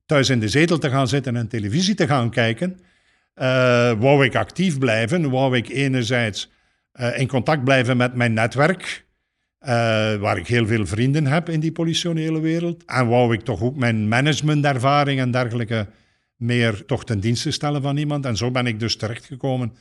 thuis 0.06 0.30
in 0.30 0.39
de 0.39 0.50
zetel 0.50 0.78
te 0.78 0.89
gaan 0.89 1.08
zitten 1.08 1.36
en 1.36 1.48
televisie 1.48 1.96
te 1.96 2.08
gaan 2.08 2.30
kijken, 2.30 2.80
uh, 3.36 3.91
wou 4.00 4.26
ik 4.26 4.36
actief 4.36 4.78
blijven. 4.78 5.30
Wou 5.30 5.58
ik 5.58 5.70
enerzijds 5.70 6.52
uh, 6.94 7.20
in 7.20 7.28
contact 7.28 7.63
blijven 7.63 7.98
met 7.98 8.15
mijn 8.15 8.34
netwerk, 8.34 9.06
waar 10.20 10.38
ik 10.38 10.48
heel 10.48 10.67
veel 10.67 10.86
vrienden 10.86 11.26
heb 11.26 11.50
in 11.50 11.60
die 11.60 11.72
politionele 11.72 12.39
wereld. 12.39 12.86
En 12.86 13.08
wou 13.08 13.34
ik 13.34 13.41
toch 13.41 13.62
ook 13.62 13.76
mijn 13.76 14.08
managementervaring 14.08 15.20
en 15.20 15.32
dergelijke 15.32 15.88
meer 16.36 16.86
toch 16.86 17.06
ten 17.06 17.20
dienste 17.20 17.52
stellen 17.52 17.82
van 17.82 17.98
iemand. 17.98 18.26
En 18.26 18.38
zo 18.38 18.52
ben 18.52 18.65
ik 18.65 18.80
dus 18.80 18.96
terechtgekomen 18.96 19.74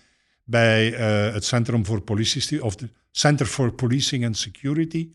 bij 0.51 0.93
uh, 0.93 1.33
het 1.33 1.45
Centrum 1.45 1.87
voor 1.87 2.01
Politie, 2.01 2.65
of 2.65 2.75
Center 3.11 3.47
for 3.47 3.73
Policing 3.73 4.25
and 4.25 4.37
Security, 4.37 5.09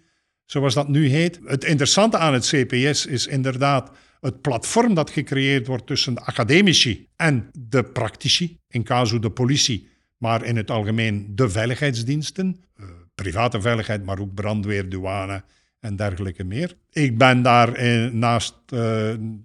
zoals 0.46 0.74
dat 0.74 0.88
nu 0.88 1.08
heet. 1.08 1.40
Het 1.46 1.64
interessante 1.64 2.18
aan 2.18 2.34
het 2.34 2.46
CPS 2.46 3.06
is 3.06 3.28
inderdaad 3.28 3.92
het 4.22 4.42
platform 4.42 4.94
dat 4.94 5.10
gecreëerd 5.10 5.68
wordt 5.68 5.88
tussen 5.88 6.14
de 6.14 6.22
academici 6.22 7.08
en 7.16 7.50
de 7.60 7.84
praktici, 7.84 8.60
in 8.68 8.84
casu 8.84 9.20
de 9.20 9.30
politie, 9.30 9.90
maar 10.18 10.46
in 10.46 10.56
het 10.56 10.72
algemeen 10.72 11.36
de 11.36 11.50
veiligheidsdiensten, 11.50 12.64
uh, 12.80 12.86
private 13.16 13.62
veiligheid, 13.62 14.06
maar 14.06 14.20
ook 14.20 14.34
brandweer, 14.34 14.90
douane 14.90 15.44
en 15.80 15.96
dergelijke 15.96 16.44
meer. 16.44 16.76
Ik 16.92 17.18
ben 17.18 17.42
daar 17.42 17.78
in, 17.78 18.20
naast, 18.20 18.56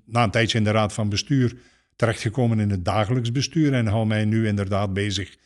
na 0.04 0.22
een 0.22 0.30
tijdje 0.30 0.58
in 0.58 0.64
de 0.64 0.70
raad 0.70 0.92
van 0.92 1.08
bestuur 1.08 1.56
terechtgekomen 1.96 2.60
in 2.60 2.70
het 2.70 2.84
dagelijks 2.84 3.32
bestuur 3.32 3.72
en 3.72 3.86
hou 3.86 4.06
mij 4.06 4.24
nu 4.24 4.46
inderdaad 4.46 4.92
bezig 4.92 5.36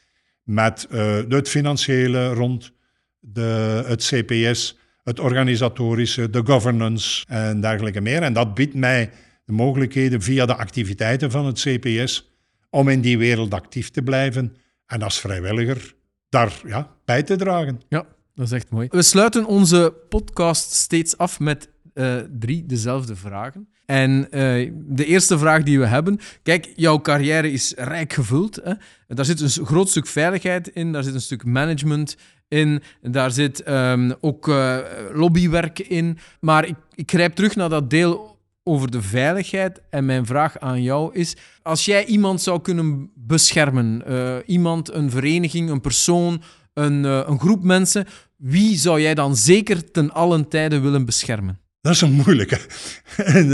met 0.44 0.86
uh, 0.90 1.16
het 1.28 1.48
financiële 1.48 2.32
rond 2.32 2.72
de, 3.20 3.82
het 3.86 4.04
CPS, 4.04 4.78
het 5.02 5.20
organisatorische, 5.20 6.30
de 6.30 6.42
governance 6.44 7.24
en 7.28 7.60
dergelijke 7.60 8.00
meer. 8.00 8.22
En 8.22 8.32
dat 8.32 8.54
biedt 8.54 8.74
mij 8.74 9.10
de 9.44 9.52
mogelijkheden 9.52 10.22
via 10.22 10.46
de 10.46 10.54
activiteiten 10.54 11.30
van 11.30 11.46
het 11.46 11.60
CPS 11.60 12.32
om 12.70 12.88
in 12.88 13.00
die 13.00 13.18
wereld 13.18 13.54
actief 13.54 13.90
te 13.90 14.02
blijven 14.02 14.56
en 14.86 15.02
als 15.02 15.20
vrijwilliger 15.20 15.94
daar 16.28 16.60
ja, 16.66 16.96
bij 17.04 17.22
te 17.22 17.36
dragen. 17.36 17.80
Ja, 17.88 18.06
dat 18.34 18.46
is 18.46 18.52
echt 18.52 18.70
mooi. 18.70 18.88
We 18.90 19.02
sluiten 19.02 19.46
onze 19.46 19.94
podcast 20.08 20.72
steeds 20.72 21.16
af 21.16 21.40
met 21.40 21.68
uh, 21.94 22.16
drie 22.38 22.66
dezelfde 22.66 23.16
vragen. 23.16 23.68
En 23.86 24.26
uh, 24.30 24.70
de 24.86 25.04
eerste 25.04 25.38
vraag 25.38 25.62
die 25.62 25.78
we 25.78 25.86
hebben. 25.86 26.18
Kijk, 26.42 26.72
jouw 26.76 27.00
carrière 27.00 27.52
is 27.52 27.72
rijk 27.76 28.12
gevuld. 28.12 28.60
Hè? 28.64 28.72
Daar 29.08 29.24
zit 29.24 29.40
een 29.40 29.66
groot 29.66 29.88
stuk 29.88 30.06
veiligheid 30.06 30.68
in, 30.68 30.92
daar 30.92 31.02
zit 31.02 31.14
een 31.14 31.20
stuk 31.20 31.44
management 31.44 32.16
in, 32.48 32.82
daar 33.02 33.30
zit 33.30 33.68
um, 33.68 34.14
ook 34.20 34.48
uh, 34.48 34.78
lobbywerk 35.12 35.78
in. 35.78 36.18
Maar 36.40 36.66
ik, 36.66 36.74
ik 36.94 37.10
grijp 37.10 37.34
terug 37.34 37.56
naar 37.56 37.68
dat 37.68 37.90
deel 37.90 38.38
over 38.62 38.90
de 38.90 39.02
veiligheid. 39.02 39.80
En 39.90 40.04
mijn 40.04 40.26
vraag 40.26 40.58
aan 40.58 40.82
jou 40.82 41.14
is: 41.14 41.36
als 41.62 41.84
jij 41.84 42.04
iemand 42.04 42.42
zou 42.42 42.60
kunnen 42.60 43.10
beschermen, 43.14 44.02
uh, 44.08 44.36
iemand, 44.46 44.92
een 44.92 45.10
vereniging, 45.10 45.70
een 45.70 45.80
persoon, 45.80 46.42
een, 46.74 47.04
een 47.04 47.40
groep 47.40 47.62
mensen, 47.62 48.06
wie 48.36 48.76
zou 48.76 49.00
jij 49.00 49.14
dan 49.14 49.36
zeker 49.36 49.90
ten 49.90 50.12
allen 50.12 50.48
tijde 50.48 50.80
willen 50.80 51.04
beschermen? 51.04 51.63
Dat 51.84 51.92
is 51.92 52.00
een 52.00 52.12
moeilijke. 52.12 52.60
een, 53.16 53.50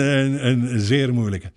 een, 0.47 0.81
zeer 0.81 1.15
moeilijke. 1.15 1.53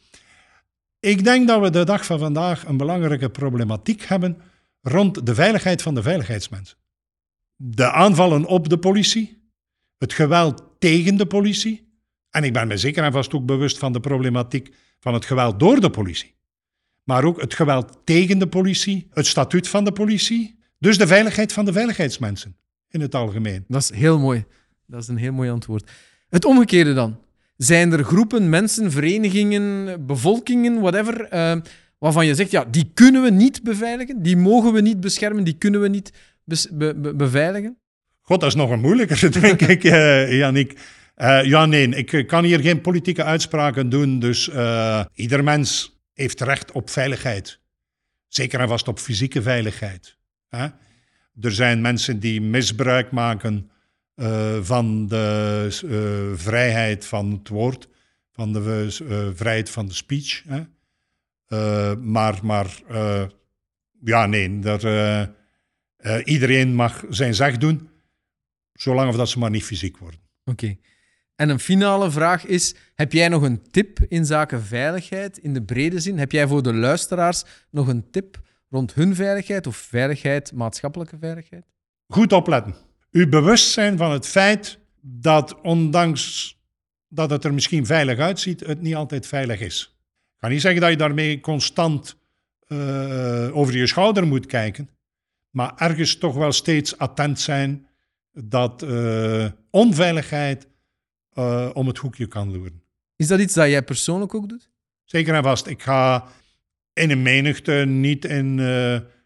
Ik 1.00 1.24
denk 1.24 1.48
dat 1.48 1.62
we 1.62 1.70
de 1.70 1.84
dag 1.84 2.06
van 2.06 2.20
vandaag 2.20 2.66
een 2.66 2.78
belangrijke 2.78 3.30
problematiek 3.30 4.02
hebben 4.02 4.42
rond 4.82 5.26
de 5.26 5.36
veiligheid 5.36 5.82
van 5.82 5.96
de 5.96 6.02
veiligheidsmensen. 6.02 6.78
De 7.56 7.92
aanvallen 7.92 8.46
op 8.46 8.70
de 8.70 8.78
politie, 8.78 9.52
het 9.98 10.14
geweld 10.14 10.64
tegen 10.80 11.16
de 11.16 11.26
politie. 11.26 11.98
En 12.30 12.44
ik 12.44 12.54
ben 12.54 12.68
me 12.68 12.78
zeker 12.78 13.04
en 13.04 13.12
vast 13.12 13.34
ook 13.34 13.46
bewust 13.46 13.78
van 13.78 13.94
de 13.94 14.00
problematiek 14.00 14.74
van 15.00 15.14
het 15.14 15.26
geweld 15.26 15.60
door 15.60 15.80
de 15.80 15.90
politie. 15.90 16.36
Maar 17.04 17.24
ook 17.24 17.42
het 17.42 17.54
geweld 17.54 18.00
tegen 18.04 18.40
de 18.40 18.48
politie, 18.48 19.08
het 19.12 19.26
statuut 19.26 19.68
van 19.68 19.84
de 19.84 19.92
politie. 19.92 20.60
Dus 20.80 20.98
de 20.98 21.08
veiligheid 21.08 21.54
van 21.54 21.66
de 21.66 21.74
veiligheidsmensen 21.74 22.58
in 22.90 23.02
het 23.02 23.16
algemeen. 23.16 23.66
Dat 23.68 23.82
is 23.82 23.92
heel 23.92 24.20
mooi. 24.20 24.46
Dat 24.88 25.02
is 25.02 25.08
een 25.08 25.18
heel 25.18 25.34
mooi 25.34 25.50
antwoord. 25.50 25.92
Het 26.34 26.46
omgekeerde 26.46 26.94
dan. 26.94 27.20
Zijn 27.58 27.92
er 27.92 28.04
groepen, 28.04 28.50
mensen, 28.50 28.92
verenigingen, 28.92 30.06
bevolkingen, 30.06 30.80
whatever, 30.80 31.34
uh, 31.34 31.62
waarvan 31.98 32.26
je 32.26 32.36
zegt, 32.36 32.52
ja, 32.52 32.66
die 32.66 32.92
kunnen 32.94 33.22
we 33.22 33.30
niet 33.30 33.64
beveiligen, 33.64 34.22
die 34.22 34.38
mogen 34.38 34.74
we 34.74 34.82
niet 34.82 35.00
beschermen, 35.00 35.44
die 35.44 35.58
kunnen 35.58 35.82
we 35.82 35.88
niet 35.88 36.12
be 36.44 36.96
be 36.96 37.16
beveiligen? 37.16 37.78
God, 38.22 38.40
dat 38.40 38.50
is 38.50 38.56
nog 38.56 38.70
een 38.70 38.80
moeilijker, 38.80 39.32
denk 39.42 39.62
ik, 39.62 39.84
uh, 39.84 40.38
Jannik. 40.38 40.80
Uh, 41.18 41.44
ja, 41.44 41.66
nee, 41.66 41.88
ik 41.88 42.28
kan 42.28 42.44
hier 42.44 42.60
geen 42.60 42.82
politieke 42.82 43.24
uitspraken 43.24 43.90
doen, 43.90 44.20
dus 44.20 44.50
ieder 45.14 45.44
mens 45.44 46.00
heeft 46.14 46.42
recht 46.42 46.72
op 46.72 46.90
veiligheid. 46.90 47.60
Zeker 48.28 48.60
en 48.60 48.68
vast 48.68 48.88
op 48.88 49.00
fysieke 49.00 49.42
veiligheid. 49.42 50.18
Hè? 50.50 50.68
Er 51.42 51.52
zijn 51.52 51.82
mensen 51.82 52.20
die 52.20 52.42
misbruik 52.42 53.12
maken 53.12 53.72
uh, 54.16 54.58
van 54.62 55.08
de 55.08 55.80
uh, 55.86 56.38
vrijheid 56.40 57.06
van 57.06 57.32
het 57.32 57.48
woord, 57.48 57.88
van 58.32 58.54
de 58.54 59.00
uh, 59.04 59.28
vrijheid 59.34 59.70
van 59.70 59.88
de 59.88 59.94
speech. 59.94 60.44
Hè? 60.48 60.64
maar, 61.96 62.40
maar 62.44 62.82
ja, 64.04 64.26
nee, 64.26 64.60
dat, 64.60 64.84
iedereen 66.24 66.76
mag 66.76 67.04
zijn 67.10 67.36
zeg 67.36 67.58
doen, 67.58 67.90
zolang 68.74 69.10
of 69.10 69.16
dat 69.16 69.30
ze 69.30 69.40
maar 69.40 69.50
niet 69.50 69.64
fysiek 69.64 69.98
worden. 69.98 70.20
Oké. 70.46 70.52
Okay. 70.52 70.80
En 71.36 71.50
een 71.50 71.60
finale 71.60 72.12
vraag 72.12 72.46
is: 72.46 72.76
heb 72.96 73.14
jij 73.14 73.28
nog 73.28 73.42
een 73.42 73.62
tip 73.72 74.00
in 74.08 74.26
zaken 74.26 74.64
veiligheid 74.64 75.38
in 75.38 75.54
de 75.54 75.64
brede 75.64 76.00
zin? 76.00 76.18
Heb 76.18 76.32
jij 76.32 76.48
voor 76.48 76.64
de 76.64 76.74
luisteraars 76.74 77.44
nog 77.70 77.88
een 77.88 78.10
tip 78.12 78.42
rond 78.70 78.94
hun 78.94 79.16
veiligheid 79.16 79.68
of 79.68 79.76
veiligheid, 79.76 80.52
maatschappelijke 80.54 81.18
veiligheid? 81.18 81.66
Goed 82.08 82.34
opletten 82.34 82.76
u 83.14 83.28
bewust 83.28 83.72
zijn 83.72 83.98
van 83.98 84.12
het 84.12 84.28
feit 84.28 84.80
dat 85.02 85.62
ondanks 85.62 86.56
dat 87.08 87.30
het 87.30 87.44
er 87.44 87.54
misschien 87.54 87.86
veilig 87.86 88.20
uitziet, 88.20 88.60
het 88.60 88.82
niet 88.82 88.96
altijd 88.96 89.28
veilig 89.28 89.60
is. 89.60 89.96
Ik 90.36 90.40
ga 90.40 90.48
niet 90.48 90.62
zeggen 90.62 90.82
dat 90.82 90.90
je 90.90 90.98
daarmee 90.98 91.40
constant 91.40 92.18
uh, 92.68 93.58
over 93.58 93.78
je 93.78 93.88
schouder 93.88 94.28
moet 94.28 94.46
kijken, 94.46 94.90
maar 95.50 95.74
ergens 95.78 96.18
toch 96.18 96.36
wel 96.36 96.52
steeds 96.52 96.98
attent 96.98 97.40
zijn 97.40 97.88
dat 98.32 98.84
uh, 98.84 99.46
onveiligheid 99.70 100.68
uh, 101.34 101.70
om 101.74 101.88
het 101.88 101.98
hoekje 101.98 102.28
kan 102.28 102.52
loeren. 102.52 102.84
Is 103.16 103.28
dat 103.28 103.40
iets 103.40 103.54
dat 103.54 103.70
jij 103.70 103.84
persoonlijk 103.84 104.34
ook 104.34 104.50
doet? 104.50 104.70
Zeker 105.04 105.34
en 105.34 105.44
vast. 105.44 105.68
Ik 105.68 105.82
ga 105.82 106.28
in 106.94 107.12
een 107.12 107.22
menigte 107.22 107.74
niet 107.74 108.26
in, 108.26 108.60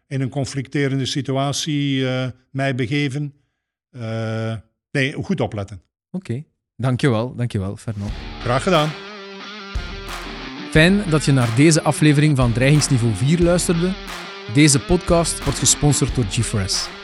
in 0.06 0.20
een 0.20 0.28
conflicterende 0.28 1.06
situatie 1.06 2.06
mij 2.50 2.74
begeven. 2.74 3.34
Uh, 3.90 4.56
nee, 4.90 5.12
goed 5.12 5.40
opletten. 5.40 5.82
Oké, 6.10 6.30
okay. 6.30 6.46
dankjewel, 6.76 7.34
dankjewel 7.34 7.76
Fernand. 7.76 8.12
Graag 8.40 8.62
gedaan. 8.62 8.88
Fijn 10.70 11.10
dat 11.10 11.24
je 11.24 11.32
naar 11.32 11.56
deze 11.56 11.82
aflevering 11.82 12.36
van 12.36 12.52
Dreigingsniveau 12.52 13.14
4 13.14 13.42
luisterde. 13.42 13.92
Deze 14.54 14.80
podcast 14.80 15.44
wordt 15.44 15.58
gesponsord 15.58 16.14
door 16.14 16.24
G4S. 16.24 16.97